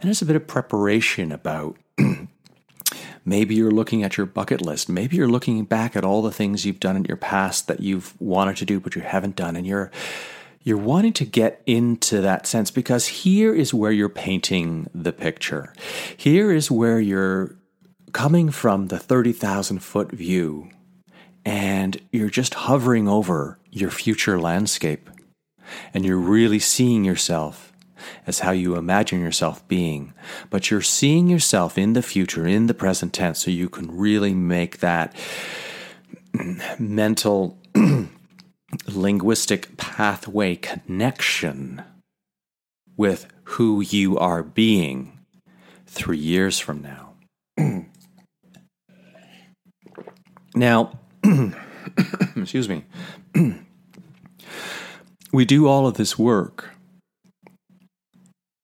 And 0.00 0.08
there's 0.08 0.22
a 0.22 0.26
bit 0.26 0.34
of 0.34 0.46
preparation 0.46 1.30
about 1.30 1.76
maybe 3.26 3.54
you're 3.54 3.70
looking 3.70 4.02
at 4.02 4.16
your 4.16 4.24
bucket 4.24 4.62
list. 4.62 4.88
Maybe 4.88 5.16
you're 5.16 5.28
looking 5.28 5.62
back 5.66 5.94
at 5.94 6.04
all 6.04 6.22
the 6.22 6.32
things 6.32 6.64
you've 6.64 6.80
done 6.80 6.96
in 6.96 7.04
your 7.04 7.18
past 7.18 7.66
that 7.66 7.80
you've 7.80 8.18
wanted 8.18 8.56
to 8.56 8.64
do 8.64 8.80
but 8.80 8.94
you 8.94 9.02
haven't 9.02 9.36
done. 9.36 9.56
And 9.56 9.66
you're 9.66 9.90
you're 10.66 10.76
wanting 10.76 11.12
to 11.12 11.24
get 11.24 11.62
into 11.64 12.20
that 12.20 12.44
sense 12.44 12.72
because 12.72 13.06
here 13.06 13.54
is 13.54 13.72
where 13.72 13.92
you're 13.92 14.08
painting 14.08 14.90
the 14.92 15.12
picture. 15.12 15.72
Here 16.16 16.50
is 16.50 16.72
where 16.72 16.98
you're 16.98 17.56
coming 18.12 18.50
from 18.50 18.88
the 18.88 18.98
30,000 18.98 19.78
foot 19.78 20.10
view 20.10 20.68
and 21.44 21.96
you're 22.10 22.30
just 22.30 22.54
hovering 22.54 23.06
over 23.06 23.60
your 23.70 23.92
future 23.92 24.40
landscape 24.40 25.08
and 25.94 26.04
you're 26.04 26.16
really 26.16 26.58
seeing 26.58 27.04
yourself 27.04 27.72
as 28.26 28.40
how 28.40 28.50
you 28.50 28.74
imagine 28.74 29.20
yourself 29.20 29.66
being, 29.68 30.14
but 30.50 30.68
you're 30.68 30.82
seeing 30.82 31.28
yourself 31.28 31.78
in 31.78 31.92
the 31.92 32.02
future, 32.02 32.44
in 32.44 32.66
the 32.66 32.74
present 32.74 33.12
tense, 33.12 33.38
so 33.38 33.52
you 33.52 33.68
can 33.68 33.96
really 33.96 34.34
make 34.34 34.78
that 34.80 35.14
mental 36.80 37.56
linguistic 38.86 39.76
pathway 39.76 40.56
connection 40.56 41.82
with 42.96 43.26
who 43.44 43.80
you 43.80 44.18
are 44.18 44.42
being 44.42 45.18
three 45.86 46.18
years 46.18 46.58
from 46.58 46.82
now. 46.82 47.14
now, 50.54 50.98
excuse 52.36 52.68
me, 52.68 52.84
we 55.32 55.44
do 55.44 55.66
all 55.66 55.86
of 55.86 55.94
this 55.94 56.18
work 56.18 56.70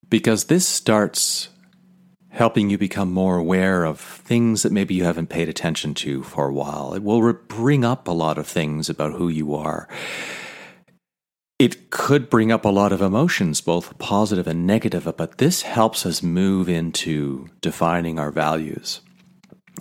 because 0.08 0.44
this 0.44 0.66
starts 0.66 1.48
helping 2.32 2.70
you 2.70 2.78
become 2.78 3.12
more 3.12 3.36
aware 3.36 3.84
of 3.84 4.00
things 4.00 4.62
that 4.62 4.72
maybe 4.72 4.94
you 4.94 5.04
haven't 5.04 5.28
paid 5.28 5.50
attention 5.50 5.92
to 5.92 6.22
for 6.22 6.48
a 6.48 6.52
while. 6.52 6.94
It 6.94 7.02
will 7.02 7.22
re- 7.22 7.34
bring 7.46 7.84
up 7.84 8.08
a 8.08 8.12
lot 8.12 8.38
of 8.38 8.46
things 8.46 8.88
about 8.88 9.12
who 9.12 9.28
you 9.28 9.54
are. 9.54 9.86
It 11.58 11.90
could 11.90 12.30
bring 12.30 12.50
up 12.50 12.64
a 12.64 12.70
lot 12.70 12.90
of 12.90 13.02
emotions, 13.02 13.60
both 13.60 13.98
positive 13.98 14.46
and 14.46 14.66
negative, 14.66 15.12
but 15.16 15.38
this 15.38 15.62
helps 15.62 16.06
us 16.06 16.22
move 16.22 16.70
into 16.70 17.48
defining 17.60 18.18
our 18.18 18.30
values. 18.30 19.02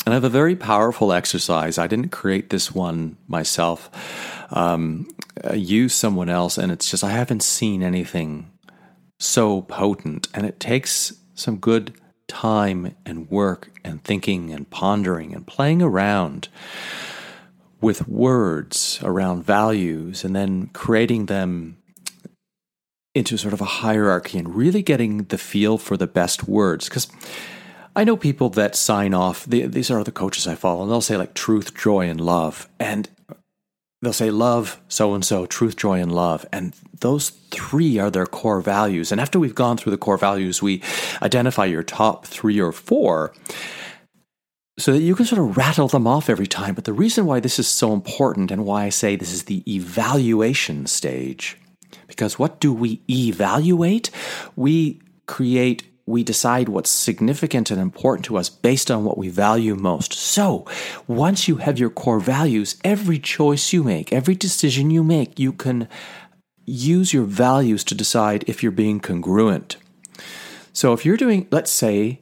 And 0.05 0.13
I 0.13 0.15
have 0.15 0.25
a 0.25 0.29
very 0.29 0.57
powerful 0.57 1.13
exercise. 1.13 1.77
I 1.77 1.87
didn't 1.87 2.09
create 2.09 2.49
this 2.49 2.75
one 2.75 3.17
myself. 3.27 3.89
Um, 4.51 5.07
use 5.53 5.95
someone 5.95 6.29
else, 6.29 6.57
and 6.57 6.69
it's 6.69 6.91
just 6.91 7.03
I 7.03 7.11
haven't 7.11 7.43
seen 7.43 7.81
anything 7.81 8.51
so 9.19 9.61
potent, 9.61 10.27
and 10.33 10.45
it 10.45 10.59
takes 10.59 11.13
some 11.33 11.57
good 11.57 11.93
time 12.31 12.95
and 13.05 13.29
work 13.29 13.71
and 13.83 14.01
thinking 14.01 14.51
and 14.51 14.69
pondering 14.69 15.35
and 15.35 15.45
playing 15.45 15.81
around 15.81 16.47
with 17.81 18.07
words 18.07 18.99
around 19.03 19.43
values 19.43 20.23
and 20.23 20.33
then 20.33 20.67
creating 20.67 21.25
them 21.25 21.75
into 23.13 23.35
sort 23.35 23.53
of 23.53 23.59
a 23.59 23.65
hierarchy 23.65 24.37
and 24.37 24.55
really 24.55 24.81
getting 24.81 25.25
the 25.25 25.37
feel 25.37 25.77
for 25.77 25.97
the 25.97 26.07
best 26.07 26.47
words. 26.47 26.87
Because 26.87 27.09
I 27.93 28.05
know 28.05 28.15
people 28.15 28.49
that 28.51 28.77
sign 28.77 29.13
off, 29.13 29.45
these 29.45 29.91
are 29.91 30.05
the 30.05 30.11
coaches 30.13 30.47
I 30.47 30.55
follow, 30.55 30.83
and 30.83 30.89
they'll 30.89 31.01
say 31.01 31.17
like 31.17 31.33
truth, 31.33 31.75
joy, 31.75 32.07
and 32.09 32.21
love. 32.21 32.69
And 32.79 33.09
they'll 34.01 34.13
say 34.13 34.31
love, 34.31 34.81
so 34.87 35.13
and 35.13 35.23
so, 35.23 35.45
truth, 35.45 35.75
joy, 35.75 35.99
and 35.99 36.11
love. 36.11 36.45
And 36.51 36.73
those 36.99 37.29
three 37.29 37.99
are 37.99 38.11
their 38.11 38.25
core 38.25 38.61
values. 38.61 39.11
And 39.11 39.21
after 39.21 39.39
we've 39.39 39.55
gone 39.55 39.77
through 39.77 39.91
the 39.91 39.97
core 39.97 40.17
values, 40.17 40.61
we 40.61 40.81
identify 41.21 41.65
your 41.65 41.83
top 41.83 42.25
three 42.25 42.59
or 42.59 42.71
four 42.71 43.33
so 44.79 44.93
that 44.93 45.01
you 45.01 45.15
can 45.15 45.25
sort 45.25 45.41
of 45.41 45.57
rattle 45.57 45.87
them 45.87 46.07
off 46.07 46.29
every 46.29 46.47
time. 46.47 46.73
But 46.73 46.85
the 46.85 46.93
reason 46.93 47.25
why 47.25 47.39
this 47.39 47.59
is 47.59 47.67
so 47.67 47.93
important 47.93 48.51
and 48.51 48.65
why 48.65 48.85
I 48.85 48.89
say 48.89 49.15
this 49.15 49.33
is 49.33 49.43
the 49.43 49.63
evaluation 49.71 50.87
stage, 50.87 51.57
because 52.07 52.39
what 52.39 52.59
do 52.59 52.73
we 52.73 53.01
evaluate? 53.09 54.09
We 54.55 55.01
create 55.27 55.83
we 56.11 56.23
decide 56.23 56.69
what's 56.69 56.89
significant 56.89 57.71
and 57.71 57.79
important 57.79 58.25
to 58.25 58.37
us 58.37 58.49
based 58.49 58.91
on 58.91 59.03
what 59.03 59.17
we 59.17 59.29
value 59.29 59.75
most. 59.75 60.13
So, 60.13 60.65
once 61.07 61.47
you 61.47 61.55
have 61.57 61.79
your 61.79 61.89
core 61.89 62.19
values, 62.19 62.75
every 62.83 63.17
choice 63.17 63.73
you 63.73 63.83
make, 63.83 64.13
every 64.13 64.35
decision 64.35 64.91
you 64.91 65.03
make, 65.03 65.39
you 65.39 65.53
can 65.53 65.87
use 66.65 67.13
your 67.13 67.23
values 67.25 67.83
to 67.85 67.95
decide 67.95 68.43
if 68.47 68.61
you're 68.61 68.71
being 68.71 68.99
congruent. 68.99 69.77
So, 70.73 70.93
if 70.93 71.05
you're 71.05 71.17
doing, 71.17 71.47
let's 71.51 71.71
say, 71.71 72.21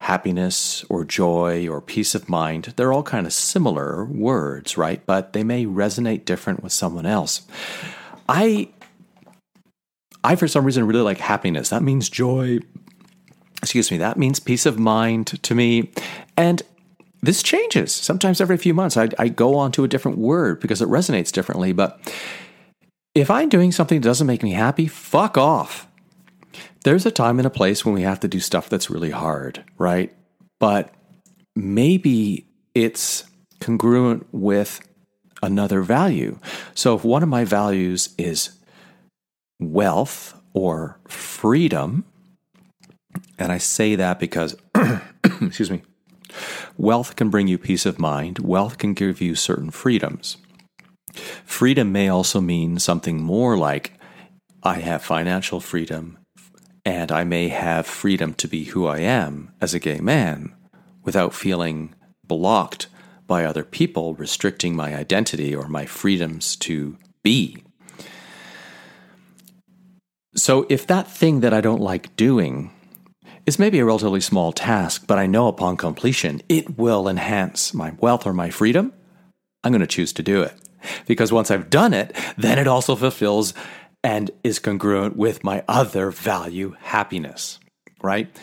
happiness 0.00 0.84
or 0.90 1.04
joy 1.04 1.66
or 1.66 1.80
peace 1.80 2.14
of 2.14 2.28
mind, 2.28 2.74
they're 2.76 2.92
all 2.92 3.02
kind 3.02 3.26
of 3.26 3.32
similar 3.32 4.04
words, 4.04 4.76
right? 4.76 5.04
But 5.06 5.32
they 5.32 5.42
may 5.42 5.64
resonate 5.64 6.24
different 6.24 6.62
with 6.62 6.72
someone 6.72 7.06
else. 7.06 7.42
I 8.28 8.68
I 10.22 10.36
for 10.36 10.48
some 10.48 10.64
reason 10.64 10.86
really 10.86 11.02
like 11.02 11.18
happiness. 11.18 11.68
That 11.68 11.82
means 11.82 12.08
joy, 12.08 12.58
excuse 13.64 13.90
me, 13.90 13.96
that 13.98 14.18
means 14.18 14.40
peace 14.40 14.66
of 14.66 14.78
mind 14.78 15.42
to 15.42 15.54
me. 15.54 15.90
And 16.36 16.62
this 17.22 17.42
changes. 17.42 17.94
Sometimes 17.94 18.40
every 18.40 18.58
few 18.58 18.74
months, 18.74 18.98
I, 18.98 19.08
I 19.18 19.28
go 19.28 19.56
on 19.56 19.72
to 19.72 19.84
a 19.84 19.88
different 19.88 20.18
word 20.18 20.60
because 20.60 20.82
it 20.82 20.88
resonates 20.88 21.32
differently. 21.32 21.72
But 21.72 21.98
if 23.14 23.30
I'm 23.30 23.48
doing 23.48 23.72
something 23.72 24.00
that 24.00 24.06
doesn't 24.06 24.26
make 24.26 24.42
me 24.42 24.52
happy, 24.52 24.86
fuck 24.86 25.38
off. 25.38 25.88
There's 26.84 27.06
a 27.06 27.10
time 27.10 27.38
and 27.38 27.46
a 27.46 27.50
place 27.50 27.84
when 27.84 27.94
we 27.94 28.02
have 28.02 28.20
to 28.20 28.28
do 28.28 28.38
stuff 28.38 28.68
that's 28.68 28.90
really 28.90 29.10
hard, 29.10 29.64
right? 29.78 30.14
But 30.60 30.92
maybe 31.56 32.46
it's 32.74 33.24
congruent 33.60 34.26
with 34.30 34.86
another 35.42 35.80
value. 35.80 36.38
So 36.74 36.94
if 36.94 37.04
one 37.04 37.22
of 37.22 37.30
my 37.30 37.46
values 37.46 38.14
is 38.18 38.50
wealth 39.58 40.38
or 40.52 40.98
freedom, 41.08 42.04
and 43.38 43.52
I 43.52 43.58
say 43.58 43.94
that 43.96 44.18
because, 44.18 44.56
excuse 45.24 45.70
me, 45.70 45.82
wealth 46.76 47.16
can 47.16 47.30
bring 47.30 47.48
you 47.48 47.58
peace 47.58 47.86
of 47.86 47.98
mind, 47.98 48.38
wealth 48.38 48.78
can 48.78 48.94
give 48.94 49.20
you 49.20 49.34
certain 49.34 49.70
freedoms. 49.70 50.36
Freedom 51.44 51.92
may 51.92 52.08
also 52.08 52.40
mean 52.40 52.78
something 52.78 53.22
more 53.22 53.56
like 53.56 53.92
I 54.62 54.80
have 54.80 55.02
financial 55.02 55.60
freedom 55.60 56.18
and 56.84 57.10
I 57.10 57.24
may 57.24 57.48
have 57.48 57.86
freedom 57.86 58.34
to 58.34 58.48
be 58.48 58.64
who 58.64 58.86
I 58.86 58.98
am 58.98 59.52
as 59.60 59.74
a 59.74 59.78
gay 59.78 60.00
man 60.00 60.54
without 61.02 61.34
feeling 61.34 61.94
blocked 62.26 62.88
by 63.26 63.44
other 63.44 63.64
people 63.64 64.14
restricting 64.14 64.76
my 64.76 64.94
identity 64.94 65.54
or 65.54 65.68
my 65.68 65.86
freedoms 65.86 66.56
to 66.56 66.98
be. 67.22 67.62
So, 70.36 70.66
if 70.68 70.86
that 70.88 71.10
thing 71.10 71.40
that 71.40 71.54
I 71.54 71.60
don't 71.60 71.80
like 71.80 72.16
doing 72.16 72.72
is 73.46 73.58
maybe 73.58 73.78
a 73.78 73.84
relatively 73.84 74.20
small 74.20 74.52
task, 74.52 75.04
but 75.06 75.18
I 75.18 75.26
know 75.26 75.48
upon 75.48 75.76
completion 75.76 76.42
it 76.48 76.78
will 76.78 77.08
enhance 77.08 77.74
my 77.74 77.92
wealth 77.98 78.26
or 78.26 78.32
my 78.32 78.50
freedom, 78.50 78.92
I'm 79.62 79.72
going 79.72 79.80
to 79.80 79.86
choose 79.86 80.12
to 80.14 80.22
do 80.22 80.42
it. 80.42 80.54
Because 81.06 81.32
once 81.32 81.50
I've 81.50 81.70
done 81.70 81.94
it, 81.94 82.14
then 82.36 82.58
it 82.58 82.66
also 82.66 82.94
fulfills 82.96 83.54
and 84.02 84.30
is 84.42 84.58
congruent 84.58 85.16
with 85.16 85.42
my 85.42 85.64
other 85.66 86.10
value, 86.10 86.76
happiness, 86.80 87.58
right? 88.02 88.34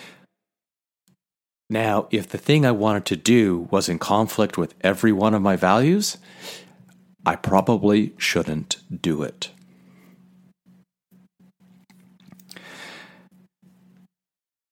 Now, 1.70 2.08
if 2.10 2.28
the 2.28 2.40
thing 2.40 2.66
I 2.66 2.72
wanted 2.72 3.06
to 3.06 3.16
do 3.16 3.68
was 3.72 3.88
in 3.88 4.00
conflict 4.00 4.58
with 4.58 4.74
every 4.82 5.12
one 5.12 5.34
of 5.34 5.42
my 5.42 5.56
values, 5.56 6.18
I 7.26 7.36
probably 7.36 8.14
shouldn't 8.18 8.78
do 9.02 9.22
it. 9.22 9.52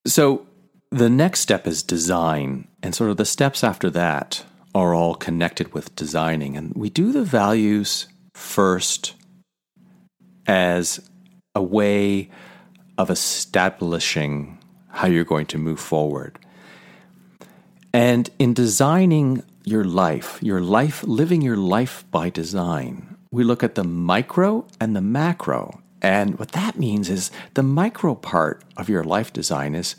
So 0.09 0.47
the 0.89 1.07
next 1.07 1.41
step 1.41 1.67
is 1.67 1.83
design, 1.83 2.67
and 2.81 2.95
sort 2.95 3.11
of 3.11 3.17
the 3.17 3.25
steps 3.25 3.63
after 3.63 3.91
that 3.91 4.43
are 4.73 4.95
all 4.95 5.13
connected 5.13 5.71
with 5.75 5.95
designing. 5.95 6.57
And 6.57 6.73
we 6.73 6.89
do 6.89 7.11
the 7.11 7.21
values 7.23 8.07
first 8.33 9.13
as 10.47 10.99
a 11.53 11.61
way 11.61 12.31
of 12.97 13.11
establishing 13.11 14.57
how 14.87 15.07
you're 15.07 15.23
going 15.23 15.45
to 15.45 15.59
move 15.59 15.79
forward. 15.79 16.39
And 17.93 18.31
in 18.39 18.55
designing 18.55 19.43
your 19.63 19.83
life, 19.83 20.39
your 20.41 20.59
life, 20.59 21.03
living 21.03 21.43
your 21.43 21.57
life 21.57 22.03
by 22.09 22.31
design, 22.31 23.15
we 23.31 23.43
look 23.43 23.63
at 23.63 23.75
the 23.75 23.83
micro 23.83 24.65
and 24.81 24.95
the 24.95 25.01
macro. 25.01 25.83
And 26.01 26.39
what 26.39 26.53
that 26.53 26.79
means 26.79 27.09
is 27.09 27.31
the 27.53 27.63
micro 27.63 28.15
part 28.15 28.63
of 28.77 28.89
your 28.89 29.03
life 29.03 29.33
design 29.33 29.75
is 29.75 29.95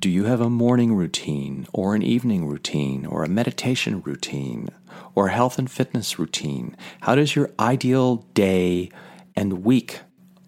do 0.00 0.08
you 0.08 0.24
have 0.24 0.40
a 0.40 0.48
morning 0.48 0.94
routine 0.94 1.66
or 1.74 1.94
an 1.94 2.02
evening 2.02 2.46
routine 2.46 3.04
or 3.04 3.22
a 3.22 3.28
meditation 3.28 4.00
routine 4.00 4.68
or 5.14 5.26
a 5.26 5.32
health 5.32 5.58
and 5.58 5.70
fitness 5.70 6.18
routine? 6.18 6.74
How 7.02 7.14
does 7.14 7.36
your 7.36 7.50
ideal 7.60 8.26
day 8.32 8.90
and 9.36 9.62
week 9.62 10.00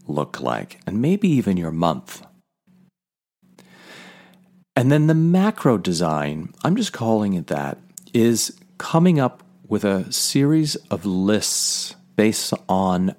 look 0.06 0.40
like? 0.40 0.80
And 0.86 1.02
maybe 1.02 1.28
even 1.28 1.58
your 1.58 1.70
month. 1.70 2.24
And 4.74 4.90
then 4.90 5.06
the 5.06 5.14
macro 5.14 5.76
design, 5.76 6.54
I'm 6.64 6.74
just 6.74 6.94
calling 6.94 7.34
it 7.34 7.48
that, 7.48 7.76
is 8.14 8.58
coming 8.78 9.20
up 9.20 9.42
with 9.68 9.84
a 9.84 10.10
series 10.10 10.76
of 10.90 11.04
lists 11.04 11.94
based 12.16 12.54
on 12.70 13.14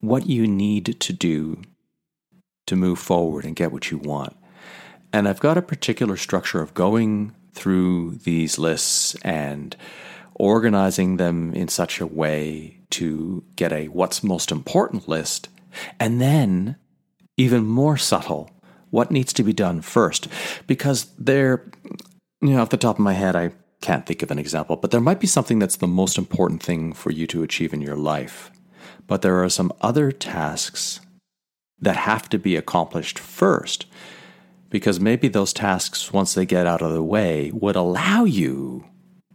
what 0.00 0.26
you 0.26 0.46
need 0.46 1.00
to 1.00 1.12
do 1.12 1.62
to 2.66 2.76
move 2.76 2.98
forward 2.98 3.44
and 3.44 3.56
get 3.56 3.72
what 3.72 3.90
you 3.90 3.98
want. 3.98 4.36
And 5.12 5.26
I've 5.26 5.40
got 5.40 5.58
a 5.58 5.62
particular 5.62 6.16
structure 6.16 6.60
of 6.60 6.74
going 6.74 7.34
through 7.52 8.16
these 8.24 8.58
lists 8.58 9.14
and 9.22 9.74
organizing 10.34 11.16
them 11.16 11.52
in 11.54 11.68
such 11.68 12.00
a 12.00 12.06
way 12.06 12.78
to 12.90 13.42
get 13.56 13.72
a 13.72 13.88
what's 13.88 14.22
most 14.22 14.52
important 14.52 15.08
list, 15.08 15.48
and 15.98 16.20
then, 16.20 16.76
even 17.36 17.66
more 17.66 17.96
subtle, 17.96 18.50
what 18.90 19.10
needs 19.10 19.32
to 19.32 19.42
be 19.42 19.52
done 19.52 19.80
first. 19.80 20.28
Because 20.66 21.06
there, 21.18 21.70
you 22.40 22.50
know, 22.50 22.62
off 22.62 22.70
the 22.70 22.76
top 22.76 22.96
of 22.96 23.04
my 23.04 23.12
head, 23.12 23.36
I 23.36 23.52
can't 23.80 24.06
think 24.06 24.22
of 24.22 24.30
an 24.30 24.38
example, 24.38 24.76
but 24.76 24.90
there 24.90 25.00
might 25.00 25.20
be 25.20 25.26
something 25.26 25.58
that's 25.58 25.76
the 25.76 25.86
most 25.86 26.18
important 26.18 26.62
thing 26.62 26.92
for 26.92 27.10
you 27.10 27.26
to 27.28 27.42
achieve 27.42 27.72
in 27.72 27.80
your 27.80 27.96
life. 27.96 28.50
But 29.06 29.22
there 29.22 29.42
are 29.42 29.48
some 29.48 29.72
other 29.80 30.12
tasks 30.12 31.00
that 31.80 31.96
have 31.96 32.28
to 32.30 32.38
be 32.38 32.56
accomplished 32.56 33.18
first 33.18 33.86
because 34.70 35.00
maybe 35.00 35.28
those 35.28 35.52
tasks, 35.52 36.12
once 36.12 36.34
they 36.34 36.44
get 36.44 36.66
out 36.66 36.82
of 36.82 36.92
the 36.92 37.02
way, 37.02 37.50
would 37.52 37.76
allow 37.76 38.24
you 38.24 38.84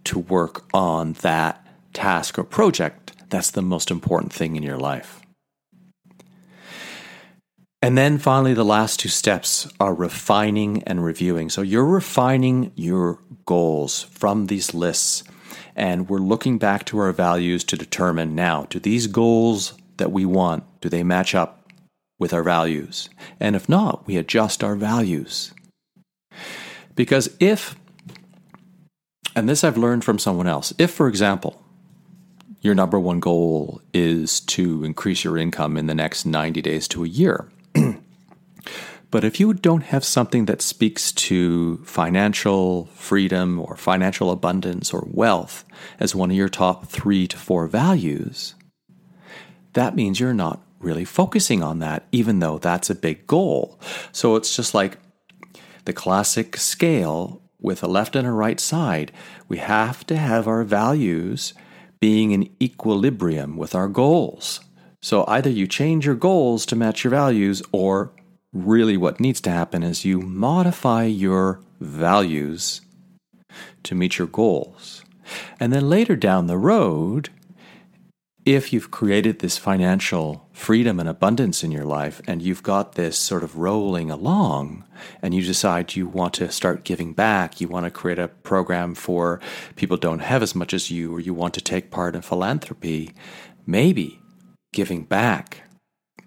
to 0.03 0.19
work 0.19 0.65
on 0.73 1.13
that 1.13 1.65
task 1.93 2.37
or 2.37 2.43
project 2.43 3.03
that's 3.33 3.49
the 3.49 3.63
most 3.63 3.89
important 3.89 4.31
thing 4.31 4.55
in 4.55 4.61
your 4.61 4.77
life. 4.77 5.19
And 7.81 7.97
then 7.97 8.19
finally, 8.19 8.53
the 8.53 8.63
last 8.63 8.99
two 8.99 9.09
steps 9.09 9.67
are 9.79 9.95
refining 9.95 10.83
and 10.83 11.03
reviewing. 11.03 11.49
So 11.49 11.63
you're 11.63 11.83
refining 11.83 12.71
your 12.75 13.19
goals 13.47 14.03
from 14.03 14.45
these 14.45 14.75
lists, 14.75 15.23
and 15.75 16.09
we're 16.09 16.19
looking 16.19 16.57
back 16.57 16.85
to 16.85 16.99
our 16.99 17.11
values 17.11 17.63
to 17.65 17.77
determine 17.77 18.35
now 18.35 18.65
do 18.69 18.79
these 18.79 19.07
goals 19.07 19.73
that 19.97 20.11
we 20.11 20.25
want, 20.25 20.63
do 20.81 20.89
they 20.89 21.03
match 21.03 21.35
up 21.35 21.63
with 22.19 22.33
our 22.33 22.43
values. 22.43 23.09
And 23.39 23.55
if 23.55 23.67
not, 23.67 24.05
we 24.07 24.17
adjust 24.17 24.63
our 24.63 24.75
values. 24.75 25.53
Because 26.95 27.35
if, 27.39 27.75
and 29.35 29.49
this 29.49 29.63
I've 29.63 29.77
learned 29.77 30.03
from 30.03 30.19
someone 30.19 30.47
else, 30.47 30.73
if, 30.77 30.91
for 30.91 31.07
example, 31.07 31.61
your 32.61 32.75
number 32.75 32.99
one 32.99 33.19
goal 33.19 33.81
is 33.93 34.39
to 34.41 34.83
increase 34.83 35.23
your 35.23 35.37
income 35.37 35.75
in 35.75 35.87
the 35.87 35.95
next 35.95 36.25
90 36.25 36.61
days 36.61 36.87
to 36.89 37.03
a 37.03 37.07
year, 37.07 37.49
but 39.13 39.23
if 39.23 39.39
you 39.39 39.53
don't 39.53 39.83
have 39.83 40.03
something 40.03 40.45
that 40.45 40.59
speaks 40.59 41.11
to 41.11 41.77
financial 41.85 42.87
freedom 42.95 43.59
or 43.59 43.77
financial 43.77 44.31
abundance 44.31 44.91
or 44.91 45.07
wealth 45.11 45.65
as 45.99 46.15
one 46.15 46.31
of 46.31 46.35
your 46.35 46.49
top 46.49 46.87
three 46.87 47.27
to 47.27 47.37
four 47.37 47.67
values, 47.67 48.55
that 49.73 49.95
means 49.95 50.19
you're 50.19 50.33
not 50.33 50.65
really 50.79 51.05
focusing 51.05 51.61
on 51.61 51.77
that, 51.77 52.07
even 52.11 52.39
though 52.39 52.57
that's 52.57 52.89
a 52.89 52.95
big 52.95 53.27
goal. 53.27 53.79
So 54.11 54.35
it's 54.35 54.55
just 54.55 54.73
like 54.73 54.97
the 55.85 55.93
classic 55.93 56.57
scale 56.57 57.39
with 57.61 57.83
a 57.83 57.87
left 57.87 58.15
and 58.15 58.25
a 58.25 58.31
right 58.31 58.59
side. 58.59 59.11
We 59.47 59.59
have 59.59 60.07
to 60.07 60.17
have 60.17 60.47
our 60.47 60.63
values 60.63 61.53
being 61.99 62.31
in 62.31 62.49
equilibrium 62.59 63.57
with 63.57 63.75
our 63.75 63.89
goals. 63.89 64.59
So 65.03 65.23
either 65.27 65.51
you 65.51 65.67
change 65.67 66.07
your 66.07 66.15
goals 66.15 66.65
to 66.65 66.75
match 66.75 67.03
your 67.03 67.11
values, 67.11 67.61
or 67.71 68.11
really 68.53 68.97
what 68.97 69.19
needs 69.19 69.41
to 69.41 69.49
happen 69.49 69.83
is 69.83 70.05
you 70.05 70.21
modify 70.21 71.05
your 71.05 71.59
values 71.79 72.81
to 73.83 73.95
meet 73.95 74.17
your 74.17 74.27
goals. 74.27 75.03
And 75.59 75.73
then 75.73 75.89
later 75.89 76.15
down 76.15 76.47
the 76.47 76.57
road, 76.57 77.29
if 78.45 78.73
you've 78.73 78.91
created 78.91 79.39
this 79.39 79.57
financial 79.57 80.49
freedom 80.51 80.99
and 80.99 81.07
abundance 81.07 81.63
in 81.63 81.71
your 81.71 81.85
life 81.85 82.21
and 82.27 82.41
you've 82.41 82.61
got 82.61 82.93
this 82.93 83.17
sort 83.17 83.43
of 83.43 83.57
rolling 83.57 84.11
along 84.11 84.83
and 85.21 85.33
you 85.33 85.41
decide 85.41 85.95
you 85.95 86.07
want 86.07 86.33
to 86.33 86.51
start 86.51 86.83
giving 86.83 87.13
back, 87.13 87.61
you 87.61 87.69
want 87.69 87.85
to 87.85 87.91
create 87.91 88.19
a 88.19 88.27
program 88.27 88.95
for 88.95 89.39
people 89.77 89.95
don't 89.95 90.19
have 90.19 90.43
as 90.43 90.53
much 90.53 90.73
as 90.73 90.91
you, 90.91 91.15
or 91.15 91.19
you 91.19 91.33
want 91.33 91.53
to 91.53 91.61
take 91.61 91.89
part 91.89 92.15
in 92.15 92.21
philanthropy, 92.21 93.13
maybe 93.65 94.19
giving 94.73 95.03
back, 95.03 95.63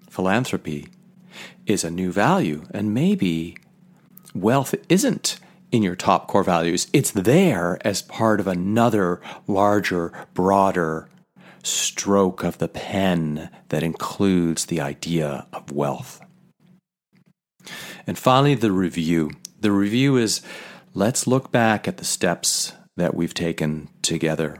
philanthropy, 0.09 0.87
is 1.67 1.83
a 1.83 1.91
new 1.91 2.11
value. 2.11 2.63
And 2.71 2.93
maybe 2.93 3.57
wealth 4.33 4.73
isn't 4.89 5.39
in 5.71 5.83
your 5.83 5.95
top 5.95 6.27
core 6.27 6.43
values, 6.43 6.87
it's 6.93 7.11
there 7.11 7.77
as 7.85 8.01
part 8.01 8.39
of 8.39 8.47
another 8.47 9.21
larger, 9.47 10.13
broader 10.33 11.09
stroke 11.61 12.43
of 12.43 12.57
the 12.57 12.69
pen 12.69 13.49
that 13.69 13.83
includes 13.83 14.65
the 14.65 14.79
idea 14.79 15.45
of 15.51 15.71
wealth. 15.71 16.21
And 18.05 18.17
finally, 18.17 18.55
the 18.55 18.71
review. 18.71 19.31
The 19.59 19.71
review 19.71 20.15
is 20.15 20.41
let's 20.93 21.27
look 21.27 21.51
back 21.51 21.87
at 21.87 21.97
the 21.97 22.05
steps 22.05 22.71
that 22.95 23.13
we've 23.13 23.33
taken 23.33 23.89
together. 24.01 24.57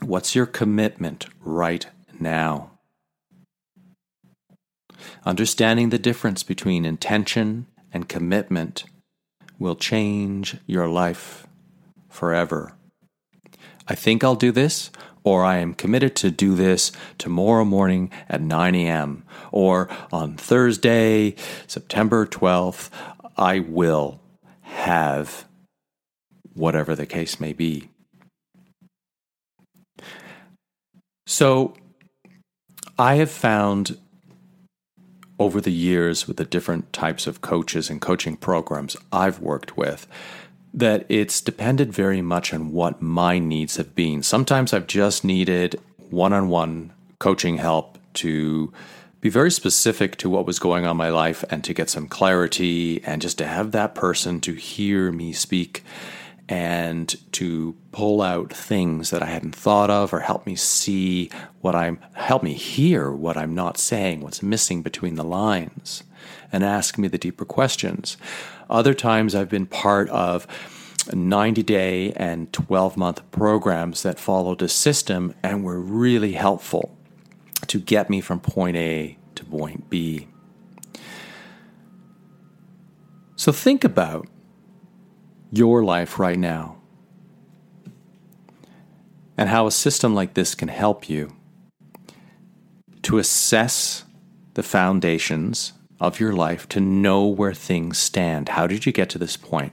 What's 0.00 0.34
your 0.34 0.46
commitment 0.46 1.26
right 1.40 1.86
now? 2.18 2.69
Understanding 5.24 5.90
the 5.90 5.98
difference 5.98 6.42
between 6.42 6.84
intention 6.84 7.66
and 7.92 8.08
commitment 8.08 8.84
will 9.58 9.76
change 9.76 10.56
your 10.66 10.88
life 10.88 11.46
forever. 12.08 12.72
I 13.86 13.94
think 13.94 14.22
I'll 14.22 14.36
do 14.36 14.52
this, 14.52 14.90
or 15.24 15.44
I 15.44 15.56
am 15.58 15.74
committed 15.74 16.16
to 16.16 16.30
do 16.30 16.54
this 16.54 16.92
tomorrow 17.18 17.64
morning 17.64 18.10
at 18.28 18.40
9 18.40 18.74
a.m., 18.74 19.24
or 19.52 19.88
on 20.12 20.36
Thursday, 20.36 21.34
September 21.66 22.26
12th, 22.26 22.88
I 23.36 23.58
will 23.60 24.20
have 24.62 25.46
whatever 26.54 26.94
the 26.94 27.06
case 27.06 27.40
may 27.40 27.52
be. 27.52 27.90
So, 31.26 31.74
I 32.98 33.16
have 33.16 33.30
found 33.30 33.98
over 35.40 35.60
the 35.60 35.72
years 35.72 36.28
with 36.28 36.36
the 36.36 36.44
different 36.44 36.92
types 36.92 37.26
of 37.26 37.40
coaches 37.40 37.88
and 37.90 38.00
coaching 38.00 38.36
programs 38.36 38.96
I've 39.10 39.40
worked 39.40 39.76
with 39.76 40.06
that 40.72 41.04
it's 41.08 41.40
depended 41.40 41.92
very 41.92 42.20
much 42.20 42.54
on 42.54 42.70
what 42.72 43.02
my 43.02 43.40
needs 43.40 43.76
have 43.76 43.94
been. 43.94 44.22
Sometimes 44.22 44.72
I've 44.72 44.86
just 44.86 45.24
needed 45.24 45.80
one 46.10 46.32
on 46.32 46.48
one 46.48 46.92
coaching 47.18 47.56
help 47.56 47.98
to 48.14 48.72
be 49.20 49.30
very 49.30 49.50
specific 49.50 50.16
to 50.16 50.30
what 50.30 50.46
was 50.46 50.58
going 50.58 50.84
on 50.84 50.92
in 50.92 50.96
my 50.96 51.08
life 51.08 51.42
and 51.50 51.64
to 51.64 51.74
get 51.74 51.90
some 51.90 52.06
clarity 52.06 53.02
and 53.04 53.20
just 53.20 53.38
to 53.38 53.46
have 53.46 53.72
that 53.72 53.94
person 53.94 54.40
to 54.42 54.54
hear 54.54 55.10
me 55.10 55.32
speak 55.32 55.82
and 56.50 57.16
to 57.30 57.76
pull 57.92 58.20
out 58.20 58.52
things 58.52 59.10
that 59.10 59.22
I 59.22 59.26
hadn't 59.26 59.54
thought 59.54 59.88
of 59.88 60.12
or 60.12 60.18
help 60.18 60.46
me 60.46 60.56
see 60.56 61.30
what 61.60 61.76
I'm 61.76 62.00
help 62.14 62.42
me 62.42 62.54
hear 62.54 63.12
what 63.12 63.36
I'm 63.36 63.54
not 63.54 63.78
saying, 63.78 64.20
what's 64.20 64.42
missing 64.42 64.82
between 64.82 65.14
the 65.14 65.24
lines 65.24 66.02
and 66.52 66.64
ask 66.64 66.98
me 66.98 67.06
the 67.06 67.18
deeper 67.18 67.44
questions. 67.44 68.16
Other 68.68 68.94
times 68.94 69.34
I've 69.34 69.48
been 69.48 69.66
part 69.66 70.08
of 70.08 70.48
90 71.12 71.62
day 71.62 72.12
and 72.14 72.52
12 72.52 72.96
month 72.96 73.30
programs 73.30 74.02
that 74.02 74.18
followed 74.18 74.60
a 74.60 74.68
system 74.68 75.34
and 75.44 75.62
were 75.62 75.80
really 75.80 76.32
helpful 76.32 76.96
to 77.68 77.78
get 77.78 78.10
me 78.10 78.20
from 78.20 78.40
point 78.40 78.76
A 78.76 79.16
to 79.36 79.44
point 79.44 79.88
B. 79.88 80.26
So 83.36 83.52
think 83.52 83.84
about 83.84 84.26
your 85.52 85.82
life 85.84 86.18
right 86.18 86.38
now 86.38 86.76
and 89.36 89.48
how 89.48 89.66
a 89.66 89.70
system 89.70 90.14
like 90.14 90.34
this 90.34 90.54
can 90.54 90.68
help 90.68 91.08
you 91.08 91.34
to 93.02 93.18
assess 93.18 94.04
the 94.54 94.62
foundations 94.62 95.72
of 95.98 96.20
your 96.20 96.32
life 96.32 96.68
to 96.68 96.80
know 96.80 97.26
where 97.26 97.54
things 97.54 97.98
stand. 97.98 98.50
How 98.50 98.66
did 98.66 98.86
you 98.86 98.92
get 98.92 99.10
to 99.10 99.18
this 99.18 99.36
point? 99.36 99.72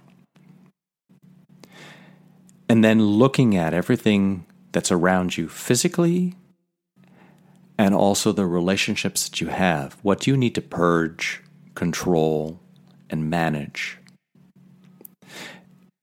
And 2.69 2.83
then 2.83 3.01
looking 3.01 3.55
at 3.55 3.73
everything 3.73 4.45
that's 4.71 4.91
around 4.91 5.37
you 5.37 5.47
physically 5.47 6.35
and 7.77 7.93
also 7.93 8.31
the 8.31 8.45
relationships 8.45 9.27
that 9.27 9.39
you 9.39 9.47
have. 9.47 9.97
What 10.01 10.21
do 10.21 10.31
you 10.31 10.37
need 10.37 10.55
to 10.55 10.61
purge, 10.61 11.41
control, 11.75 12.59
and 13.09 13.29
manage? 13.29 13.97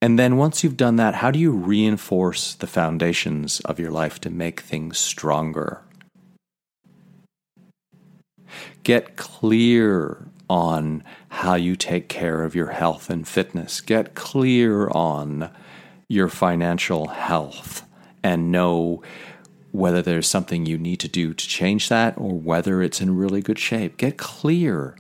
And 0.05 0.19
then 0.19 0.37
once 0.37 0.63
you've 0.63 0.77
done 0.77 0.97
that, 0.97 1.15
how 1.15 1.31
do 1.31 1.39
you 1.39 1.51
reinforce 1.51 2.53
the 2.53 2.67
foundations 2.67 3.61
of 3.61 3.81
your 3.81 3.91
life 3.91 4.21
to 4.21 4.29
make 4.29 4.61
things 4.61 4.99
stronger? 4.99 5.81
Get 8.83 9.17
clear 9.17 10.27
on 10.51 11.03
how 11.31 11.55
you 11.55 11.75
take 11.75 12.11
care 12.11 12.45
of 12.45 12.55
your 12.55 12.67
health 12.67 13.09
and 13.09 13.27
fitness. 13.27 13.81
Get 13.81 14.15
clear 14.15 14.91
on 14.91 15.51
your 16.11 16.29
financial 16.29 17.09
health 17.09 17.87
and 18.23 18.53
know 18.53 19.01
whether 19.73 20.03
there's 20.03 20.29
something 20.29 20.67
you 20.67 20.77
need 20.77 21.01
to 21.01 21.09
do 21.09 21.33
to 21.33 21.49
change 21.49 21.89
that 21.89 22.13
or 22.19 22.39
whether 22.39 22.83
it's 22.83 23.01
in 23.01 23.17
really 23.17 23.41
good 23.41 23.59
shape. 23.59 23.97
Get 23.97 24.19
clear 24.19 24.97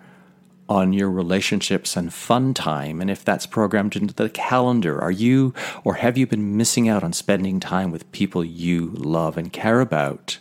on 0.68 0.92
your 0.92 1.10
relationships 1.10 1.96
and 1.96 2.12
fun 2.12 2.54
time 2.54 3.00
and 3.00 3.10
if 3.10 3.24
that's 3.24 3.46
programmed 3.46 3.96
into 3.96 4.14
the 4.14 4.30
calendar 4.30 4.98
are 5.00 5.10
you 5.10 5.52
or 5.84 5.94
have 5.94 6.16
you 6.16 6.26
been 6.26 6.56
missing 6.56 6.88
out 6.88 7.04
on 7.04 7.12
spending 7.12 7.60
time 7.60 7.90
with 7.90 8.10
people 8.12 8.42
you 8.42 8.90
love 8.92 9.36
and 9.36 9.52
care 9.52 9.80
about? 9.80 10.38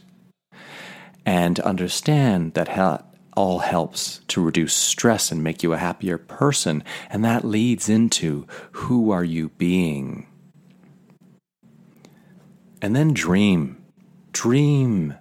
And 1.26 1.60
understand 1.60 2.54
that 2.54 3.06
all 3.36 3.60
helps 3.60 4.20
to 4.28 4.44
reduce 4.44 4.74
stress 4.74 5.32
and 5.32 5.44
make 5.44 5.64
you 5.64 5.74
a 5.74 5.78
happier 5.78 6.18
person 6.18 6.84
and 7.10 7.26
that 7.26 7.44
leads 7.44 7.90
into 7.90 8.46
who 8.72 9.12
are 9.12 9.24
you 9.24 9.50
being. 9.58 10.28
And 12.82 12.96
then 12.96 13.14
dream. 13.14 13.84
Dream 14.32 15.16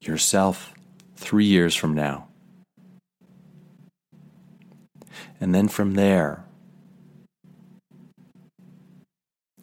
yourself 0.00 0.74
3 1.16 1.44
years 1.44 1.74
from 1.74 1.94
now 1.94 2.29
And 5.40 5.54
then 5.54 5.68
from 5.68 5.94
there, 5.94 6.44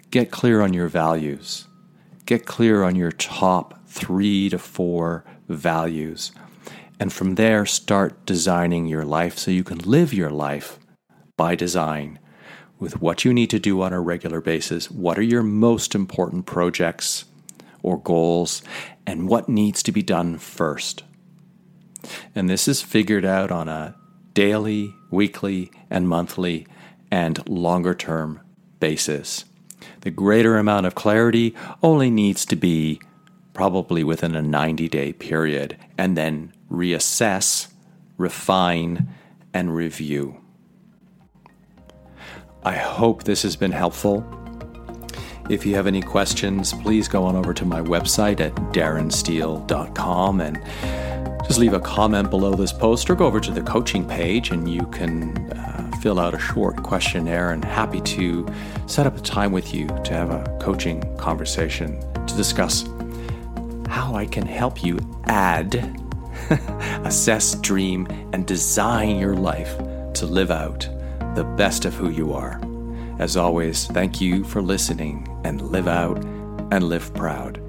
get 0.09 0.31
clear 0.31 0.61
on 0.61 0.73
your 0.73 0.87
values. 0.87 1.67
Get 2.25 2.45
clear 2.45 2.83
on 2.83 2.95
your 2.95 3.11
top 3.11 3.87
three 3.87 4.49
to 4.49 4.57
four 4.57 5.23
values. 5.47 6.31
And 6.99 7.13
from 7.13 7.35
there, 7.35 7.65
start 7.65 8.25
designing 8.25 8.87
your 8.87 9.05
life 9.05 9.37
so 9.37 9.51
you 9.51 9.63
can 9.63 9.77
live 9.77 10.13
your 10.13 10.31
life 10.31 10.79
by 11.37 11.53
design 11.53 12.19
with 12.79 13.01
what 13.01 13.23
you 13.23 13.33
need 13.33 13.49
to 13.51 13.59
do 13.59 13.81
on 13.81 13.93
a 13.93 14.01
regular 14.01 14.41
basis. 14.41 14.89
What 14.89 15.17
are 15.17 15.23
your 15.23 15.43
most 15.43 15.93
important 15.93 16.45
projects 16.47 17.25
or 17.83 17.99
goals? 17.99 18.63
And 19.05 19.29
what 19.29 19.47
needs 19.47 19.83
to 19.83 19.91
be 19.91 20.01
done 20.01 20.37
first? 20.37 21.03
And 22.35 22.49
this 22.49 22.67
is 22.67 22.81
figured 22.81 23.25
out 23.25 23.51
on 23.51 23.69
a 23.69 23.95
daily, 24.37 24.93
weekly, 25.09 25.71
and 25.89 26.07
monthly, 26.07 26.67
and 27.09 27.49
longer 27.49 27.95
term 27.95 28.39
basis. 28.79 29.45
The 30.01 30.11
greater 30.11 30.59
amount 30.59 30.85
of 30.85 30.93
clarity 30.93 31.55
only 31.81 32.11
needs 32.11 32.45
to 32.45 32.55
be 32.55 33.01
probably 33.55 34.03
within 34.03 34.35
a 34.35 34.41
90 34.43 34.87
day 34.89 35.11
period, 35.11 35.75
and 35.97 36.15
then 36.15 36.53
reassess, 36.71 37.69
refine, 38.19 39.09
and 39.55 39.75
review. 39.75 40.39
I 42.61 42.75
hope 42.75 43.23
this 43.23 43.41
has 43.41 43.55
been 43.55 43.71
helpful. 43.71 44.23
If 45.49 45.65
you 45.65 45.73
have 45.73 45.87
any 45.87 46.03
questions, 46.03 46.73
please 46.73 47.07
go 47.07 47.23
on 47.23 47.35
over 47.35 47.55
to 47.55 47.65
my 47.65 47.81
website 47.81 48.39
at 48.39 48.53
darrensteele.com 48.71 50.41
and 50.41 51.06
just 51.47 51.59
leave 51.59 51.73
a 51.73 51.79
comment 51.79 52.29
below 52.29 52.53
this 52.53 52.73
post 52.73 53.09
or 53.09 53.15
go 53.15 53.25
over 53.25 53.39
to 53.39 53.51
the 53.51 53.61
coaching 53.61 54.05
page 54.05 54.51
and 54.51 54.69
you 54.69 54.85
can 54.87 55.35
uh, 55.53 55.89
fill 56.01 56.19
out 56.19 56.33
a 56.33 56.39
short 56.39 56.83
questionnaire 56.83 57.51
and 57.51 57.63
happy 57.63 58.01
to 58.01 58.45
set 58.85 59.07
up 59.07 59.17
a 59.17 59.21
time 59.21 59.53
with 59.53 59.73
you 59.73 59.87
to 60.03 60.13
have 60.13 60.29
a 60.29 60.57
coaching 60.59 61.01
conversation 61.17 61.99
to 62.27 62.35
discuss 62.35 62.85
how 63.87 64.13
I 64.15 64.25
can 64.25 64.45
help 64.45 64.83
you 64.83 64.99
add, 65.25 65.75
assess, 67.05 67.55
dream, 67.55 68.07
and 68.33 68.45
design 68.45 69.17
your 69.17 69.35
life 69.35 69.77
to 70.15 70.25
live 70.25 70.51
out 70.51 70.87
the 71.35 71.45
best 71.55 71.85
of 71.85 71.93
who 71.93 72.09
you 72.09 72.33
are. 72.33 72.59
As 73.19 73.37
always, 73.37 73.87
thank 73.87 74.19
you 74.19 74.43
for 74.43 74.61
listening 74.61 75.27
and 75.43 75.61
live 75.61 75.87
out 75.87 76.17
and 76.71 76.83
live 76.83 77.13
proud. 77.13 77.66